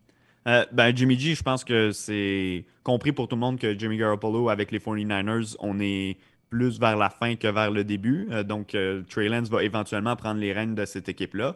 Euh, 0.47 0.65
ben, 0.71 0.95
Jimmy 0.95 1.17
G, 1.19 1.35
je 1.35 1.43
pense 1.43 1.63
que 1.63 1.91
c'est 1.91 2.65
compris 2.83 3.11
pour 3.11 3.27
tout 3.27 3.35
le 3.35 3.41
monde 3.41 3.59
que 3.59 3.77
Jimmy 3.77 3.97
Garoppolo 3.97 4.49
avec 4.49 4.71
les 4.71 4.79
49ers, 4.79 5.55
on 5.59 5.79
est 5.79 6.17
plus 6.49 6.79
vers 6.79 6.95
la 6.95 7.09
fin 7.09 7.35
que 7.35 7.47
vers 7.47 7.71
le 7.71 7.83
début. 7.83 8.27
Euh, 8.31 8.43
donc, 8.43 8.75
Trey 9.09 9.27
Lance 9.27 9.49
va 9.49 9.63
éventuellement 9.63 10.15
prendre 10.15 10.39
les 10.39 10.53
rênes 10.53 10.75
de 10.75 10.85
cette 10.85 11.09
équipe-là. 11.09 11.55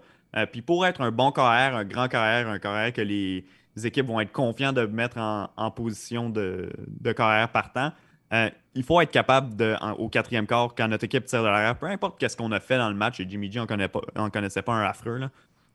puis 0.52 0.62
pour 0.62 0.86
être 0.86 1.02
un 1.02 1.12
bon 1.12 1.32
carrière, 1.32 1.75
un 1.75 1.86
grand 1.86 2.08
carrière, 2.08 2.49
un 2.49 2.60
carrière 2.60 2.93
que 2.93 3.02
les, 3.02 3.45
équipes 3.84 4.08
vont 4.08 4.19
être 4.19 4.32
confiants 4.32 4.73
de 4.73 4.86
mettre 4.86 5.17
en, 5.17 5.71
position 5.71 6.30
de, 6.30 6.69
carrière 7.15 7.49
partant. 7.49 7.93
Euh, 8.34 8.50
il 8.76 8.84
faut 8.84 9.02
être 9.02 9.12
capable 9.12 9.56
de, 9.56 9.76
au 9.98 10.08
quatrième 10.10 10.46
quart, 10.46 10.74
quand 10.76 10.88
notre 10.88 11.04
équipe 11.04 11.26
tire 11.26 11.42
de 11.42 11.48
l'arrière, 11.48 11.78
peu 11.78 11.88
importe 11.88 12.26
ce 12.26 12.38
qu'on 12.38 12.52
a 12.52 12.60
fait 12.60 12.78
dans 12.78 12.89
le 12.89 12.96
match, 12.96 13.20
et 13.20 13.26
Jimmy 13.28 13.52
G, 13.52 13.60
on 13.60 14.30
connaissait 14.30 14.62
pas 14.62 14.74
un 14.74 14.84
affreux, 14.84 15.22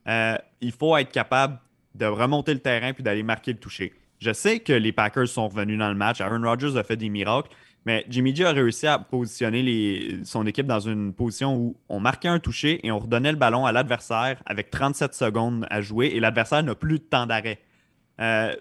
euh, 0.06 0.36
il 0.60 0.72
faut 0.72 0.96
être 0.96 1.10
capable 1.10 1.58
de 1.94 2.06
remonter 2.06 2.54
le 2.54 2.60
terrain 2.60 2.92
puis 2.92 3.02
d'aller 3.02 3.22
marquer 3.22 3.52
le 3.52 3.58
toucher. 3.58 3.92
Je 4.20 4.32
sais 4.32 4.60
que 4.60 4.72
les 4.72 4.92
Packers 4.92 5.28
sont 5.28 5.48
revenus 5.48 5.78
dans 5.78 5.88
le 5.88 5.94
match. 5.94 6.20
Aaron 6.20 6.42
Rodgers 6.42 6.76
a 6.76 6.84
fait 6.84 6.96
des 6.96 7.08
miracles, 7.08 7.50
mais 7.84 8.04
Jimmy 8.08 8.34
G 8.34 8.44
a 8.44 8.52
réussi 8.52 8.86
à 8.86 8.98
positionner 8.98 10.20
son 10.24 10.46
équipe 10.46 10.66
dans 10.66 10.80
une 10.80 11.12
position 11.12 11.56
où 11.56 11.76
on 11.88 12.00
marquait 12.00 12.28
un 12.28 12.38
toucher 12.38 12.84
et 12.86 12.90
on 12.90 12.98
redonnait 12.98 13.32
le 13.32 13.38
ballon 13.38 13.66
à 13.66 13.72
l'adversaire 13.72 14.40
avec 14.46 14.70
37 14.70 15.14
secondes 15.14 15.66
à 15.70 15.80
jouer 15.80 16.06
et 16.14 16.20
l'adversaire 16.20 16.62
n'a 16.62 16.74
plus 16.74 16.98
de 16.98 17.04
temps 17.04 17.26
d'arrêt. 17.26 17.58
Euh, 18.20 18.54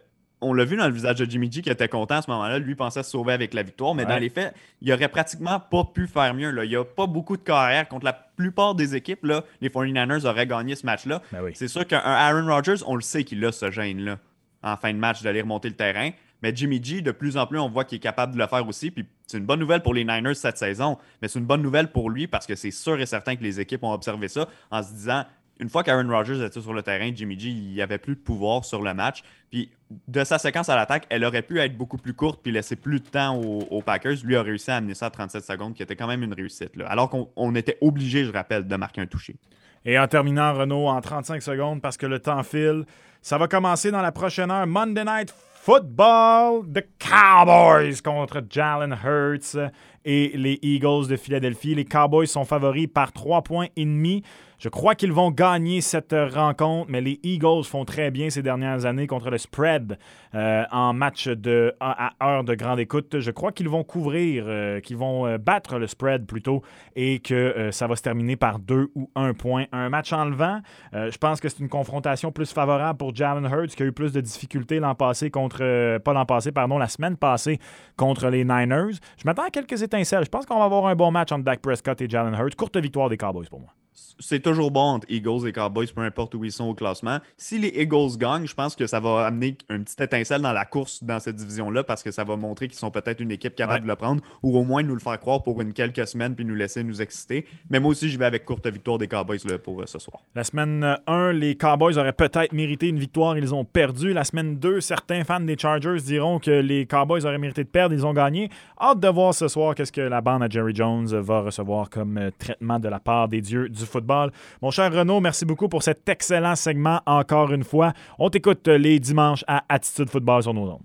on 0.44 0.54
l'a 0.54 0.66
vu 0.66 0.78
dans 0.78 0.88
le 0.88 0.94
visage 0.94 1.16
de 1.16 1.26
Jimmy 1.30 1.52
G 1.52 1.62
qui 1.62 1.70
était 1.70 1.88
content 1.88 2.16
à 2.16 2.22
ce 2.22 2.30
moment-là. 2.32 2.60
Lui 2.60 2.76
pensait 2.76 3.04
se 3.04 3.10
sauver 3.10 3.34
avec 3.34 3.54
la 3.54 3.64
victoire, 3.64 3.96
mais 3.96 4.06
dans 4.06 4.18
les 4.18 4.30
faits, 4.30 4.54
il 4.82 4.92
aurait 4.94 5.08
pratiquement 5.08 5.60
pas 5.60 5.84
pu 5.86 6.08
faire 6.08 6.34
mieux. 6.34 6.52
Là. 6.52 6.66
Il 6.66 6.70
n'y 6.70 6.76
a 6.76 6.84
pas 6.84 7.08
beaucoup 7.08 7.38
de 7.38 7.42
carrière 7.42 7.88
contre 7.88 8.06
la 8.06 8.14
plupart 8.14 8.76
des 8.76 8.96
équipes. 8.96 9.26
Là, 9.26 9.44
les 9.62 9.70
49ers 9.70 10.26
auraient 10.26 10.48
gagné 10.48 10.76
ce 10.76 10.86
match-là. 10.86 11.22
Ben 11.32 11.42
C'est 11.54 11.68
sûr 11.68 11.88
qu'un 11.88 12.00
Aaron 12.00 12.46
Rodgers, 12.46 12.84
on 12.86 12.96
le 12.96 13.02
sait 13.02 13.24
qu'il 13.24 13.44
a 13.46 13.52
ce 13.52 13.72
gêne-là 13.72 14.20
en 14.64 14.78
fin 14.78 14.94
de 14.94 14.98
match 14.98 15.22
d'aller 15.22 15.42
remonter 15.42 15.70
le 15.70 15.76
terrain. 15.76 16.12
Mais 16.42 16.54
Jimmy 16.54 16.84
G, 16.84 17.02
de 17.02 17.12
plus 17.12 17.38
en 17.38 17.48
plus, 17.48 17.60
on 17.60 17.70
voit 17.70 17.86
qu'il 17.86 17.98
est 17.98 18.02
capable 18.02 18.34
de 18.34 18.40
le 18.40 18.48
faire 18.48 18.68
aussi. 18.68 18.92
Puis 18.92 19.06
c'est 19.28 19.38
une 19.38 19.46
bonne 19.46 19.60
nouvelle 19.60 19.82
pour 19.82 19.94
les 19.94 20.04
Niners 20.04 20.36
cette 20.36 20.58
saison, 20.58 20.98
mais 21.22 21.28
c'est 21.28 21.40
une 21.40 21.46
bonne 21.46 21.62
nouvelle 21.62 21.90
pour 21.90 22.10
lui 22.10 22.28
parce 22.28 22.46
que 22.46 22.56
c'est 22.56 22.72
sûr 22.72 23.00
et 23.00 23.06
certain 23.06 23.36
que 23.36 23.44
les 23.44 23.60
équipes 23.60 23.84
ont 23.84 23.94
observé 23.94 24.28
ça 24.28 24.48
en 24.70 24.84
se 24.84 24.92
disant 24.92 25.24
une 25.64 25.70
fois 25.70 25.82
qu'Aaron 25.82 26.10
Rodgers 26.10 26.46
était 26.46 26.60
sur 26.60 26.74
le 26.74 26.84
terrain, 26.84 27.10
Jimmy 27.16 27.40
G, 27.40 27.48
il 27.48 27.82
avait 27.82 27.98
plus 27.98 28.16
de 28.16 28.20
pouvoir 28.20 28.66
sur 28.66 28.82
le 28.82 28.94
match. 28.94 29.24
Puis 29.50 29.72
de 30.10 30.26
sa 30.26 30.38
séquence 30.38 30.68
à 30.68 30.76
l'attaque, 30.76 31.06
elle 31.10 31.24
aurait 31.24 31.42
pu 31.42 31.58
être 31.60 31.78
beaucoup 31.78 31.96
plus 31.96 32.14
courte 32.14 32.42
puis 32.44 32.52
laisser 32.52 32.76
plus 32.76 33.00
de 33.00 33.08
temps 33.08 33.40
aux, 33.40 33.82
Packers. 33.82 34.18
Lui 34.26 34.36
a 34.36 34.42
réussi 34.42 34.72
à 34.72 34.76
amener 34.76 34.94
ça 34.94 35.06
à 35.06 35.10
37 35.10 35.42
secondes, 35.42 35.74
qui 35.74 35.82
était 35.82 35.96
quand 35.96 36.08
même 36.08 36.22
une 36.22 36.34
réussite. 36.34 36.72
Alors 36.86 37.10
qu'on 37.10 37.56
était 37.56 37.78
obligé, 37.80 38.26
je 38.26 38.32
rappelle, 38.34 38.68
de 38.68 38.76
marquer 38.76 39.00
un 39.00 39.06
toucher. 39.06 39.38
Et 39.86 39.98
en 39.98 40.06
terminant, 40.08 40.54
Renault, 40.54 40.88
en 40.88 41.00
35 41.00 41.42
secondes, 41.42 41.82
parce 41.82 41.96
que 41.96 42.06
le 42.06 42.20
temps 42.20 42.44
file, 42.44 42.84
ça 43.22 43.38
va 43.38 43.48
commencer 43.48 43.90
dans 43.90 44.02
la 44.02 44.12
prochaine 44.12 44.52
heure. 44.52 44.68
Monday 44.68 45.06
Night 45.06 45.34
Football, 45.62 46.66
The 46.74 46.86
Cowboys 47.00 48.02
contre 48.04 48.42
Jalen 48.50 48.98
Hurts 49.02 49.72
et 50.04 50.34
les 50.36 50.60
Eagles 50.62 51.08
de 51.08 51.16
Philadelphie. 51.16 51.74
Les 51.74 51.86
Cowboys 51.86 52.28
sont 52.28 52.44
favoris 52.44 52.88
par 52.94 53.14
3 53.14 53.44
points 53.44 53.68
et 53.78 53.86
demi. 53.86 54.24
Je 54.64 54.70
crois 54.70 54.96
qu'ils 54.96 55.12
vont 55.12 55.30
gagner 55.30 55.82
cette 55.82 56.16
rencontre, 56.32 56.90
mais 56.90 57.02
les 57.02 57.20
Eagles 57.22 57.66
font 57.66 57.84
très 57.84 58.12
bien 58.12 58.30
ces 58.30 58.42
dernières 58.42 58.86
années 58.86 59.08
contre 59.08 59.30
le 59.30 59.38
spread 59.38 59.98
euh, 60.36 60.64
en 60.72 60.94
match 60.94 61.28
de, 61.28 61.76
à, 61.82 62.14
heure 62.24 62.46
de 62.46 62.56
grande 62.56 62.80
écoute. 62.80 63.20
Je 63.20 63.30
crois 63.32 63.52
qu'ils 63.52 63.68
vont 63.68 63.84
couvrir, 63.84 64.46
euh, 64.48 64.80
qu'ils 64.80 64.96
vont 64.96 65.28
euh, 65.28 65.38
battre 65.38 65.80
le 65.80 65.88
spread 65.88 66.26
plutôt 66.26 66.62
et 66.96 67.20
que 67.20 67.72
ça 67.74 67.88
va 67.88 67.98
se 67.98 68.04
terminer 68.04 68.38
par 68.38 68.58
deux 68.58 68.88
ou 68.96 69.10
un 69.16 69.34
point. 69.34 69.66
Un 69.74 69.90
match 69.90 70.14
en 70.14 70.24
levant, 70.24 70.62
je 70.94 71.18
pense 71.18 71.42
que 71.42 71.50
c'est 71.50 71.60
une 71.60 71.68
confrontation 71.68 72.32
plus 72.32 72.54
favorable 72.54 72.98
pour 72.98 73.14
Jalen 73.14 73.52
Hurts 73.52 73.76
qui 73.76 73.84
a 73.84 73.86
eu 73.86 73.92
plus 73.92 74.14
de 74.14 74.22
difficultés 74.22 74.80
l'an 74.80 74.96
passé 74.96 75.30
contre, 75.30 75.98
pas 75.98 76.14
l'an 76.14 76.26
passé, 76.26 76.54
pardon, 76.54 76.78
la 76.78 76.88
semaine 76.88 77.18
passée 77.18 77.60
contre 77.98 78.30
les 78.30 78.46
Niners. 78.46 78.96
Je 79.18 79.24
m'attends 79.26 79.44
à 79.44 79.50
quelques 79.50 79.82
étincelles. 79.82 80.24
Je 80.24 80.30
pense 80.30 80.46
qu'on 80.46 80.60
va 80.60 80.66
avoir 80.66 80.86
un 80.86 80.96
bon 80.96 81.12
match 81.12 81.34
entre 81.34 81.44
Dak 81.44 81.60
Prescott 81.60 82.00
et 82.00 82.08
Jalen 82.08 82.34
Hurts. 82.34 82.56
Courte 82.56 82.78
victoire 82.78 83.10
des 83.10 83.18
Cowboys 83.18 83.50
pour 83.50 83.60
moi 83.60 83.74
c'est 84.20 84.42
toujours 84.42 84.72
bon 84.72 84.82
entre 84.82 85.08
Eagles 85.10 85.48
et 85.48 85.52
Cowboys, 85.52 85.88
peu 85.94 86.02
importe 86.02 86.36
où 86.36 86.44
ils 86.44 86.52
sont 86.52 86.66
au 86.66 86.74
classement. 86.74 87.20
Si 87.38 87.60
les 87.60 87.70
Eagles 87.70 88.18
gagnent, 88.18 88.48
je 88.48 88.54
pense 88.54 88.76
que 88.76 88.88
ça 88.88 89.00
va 89.00 89.26
amener 89.26 89.58
une 89.70 89.84
petite 89.84 90.02
étincelle 90.02 90.42
dans 90.42 90.54
la 90.54 90.66
course 90.66 91.04
dans 91.04 91.20
cette 91.20 91.36
division-là 91.36 91.84
parce 91.84 92.04
que 92.04 92.12
ça 92.12 92.24
va 92.24 92.36
montrer 92.36 92.68
qu'ils 92.68 92.78
sont 92.78 92.92
peut-être 92.92 93.20
une 93.20 93.32
équipe 93.32 93.56
capable 93.56 93.84
de 93.84 93.90
le 93.90 93.96
prendre 93.96 94.22
ou 94.42 94.58
au 94.58 94.64
moins 94.64 94.84
nous 94.84 94.94
le 94.94 95.00
faire 95.00 95.20
croire 95.20 95.44
pour 95.44 95.62
une 95.62 95.74
quelques 95.74 96.08
semaines 96.08 96.36
puis 96.36 96.46
nous 96.46 96.56
laisser 96.56 96.84
nous 96.84 97.02
exciter. 97.02 97.46
Mais 97.70 97.80
moi 97.80 97.92
aussi, 97.92 98.10
je 98.10 98.18
vais 98.18 98.26
avec 98.26 98.46
courte 98.46 98.68
victoire 98.68 98.98
des 98.98 99.08
Cowboys 99.08 99.40
pour 99.64 99.82
euh, 99.82 99.86
ce 99.86 100.00
soir. 100.00 100.24
La 100.36 100.44
semaine 100.44 100.98
1, 101.08 101.34
les 101.34 101.56
Cowboys 101.56 101.98
auraient 101.98 102.14
peut-être 102.14 102.54
mérité 102.54 102.88
une 102.88 103.00
victoire, 103.00 103.38
ils 103.38 103.54
ont 103.54 103.66
perdu. 103.66 104.14
La 104.14 104.24
semaine 104.24 104.58
2, 104.58 104.82
certains 104.82 105.24
fans 105.24 105.40
des 105.40 105.58
Chargers 105.58 106.02
diront 106.04 106.40
que 106.40 106.52
les 106.52 106.86
Cowboys 106.86 107.26
auraient 107.26 107.38
mérité 107.38 107.64
de 107.64 107.70
perdre, 107.70 107.94
ils 107.94 108.06
ont 108.06 108.14
gagné. 108.14 108.50
Hâte 108.80 109.00
de 109.00 109.08
voir 109.08 109.34
ce 109.34 109.48
soir 109.48 109.76
qu'est-ce 109.76 109.92
que 109.92 110.02
la 110.02 110.22
bande 110.22 110.44
à 110.44 110.50
Jerry 110.50 110.76
Jones 110.76 111.08
va 111.08 111.42
recevoir 111.42 111.90
comme 111.90 112.18
euh, 112.18 112.32
traitement 112.38 112.80
de 112.80 112.88
la 112.90 113.00
part 113.00 113.28
des 113.28 113.42
dieux 113.42 113.70
football. 113.86 114.32
Mon 114.62 114.72
cher 114.72 114.92
Renaud, 114.92 115.20
merci 115.20 115.46
beaucoup 115.46 115.70
pour 115.70 115.84
cet 115.84 116.08
excellent 116.08 116.56
segment 116.56 117.02
encore 117.06 117.52
une 117.52 117.64
fois. 117.64 117.94
On 118.20 118.30
t'écoute 118.30 118.68
les 118.68 119.00
dimanches 119.00 119.44
à 119.48 119.64
Attitude 119.70 120.10
Football 120.10 120.44
sur 120.44 120.54
nos 120.54 120.70
ondes. 120.70 120.82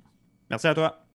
Merci 0.50 0.66
à 0.66 0.74
toi. 0.74 0.98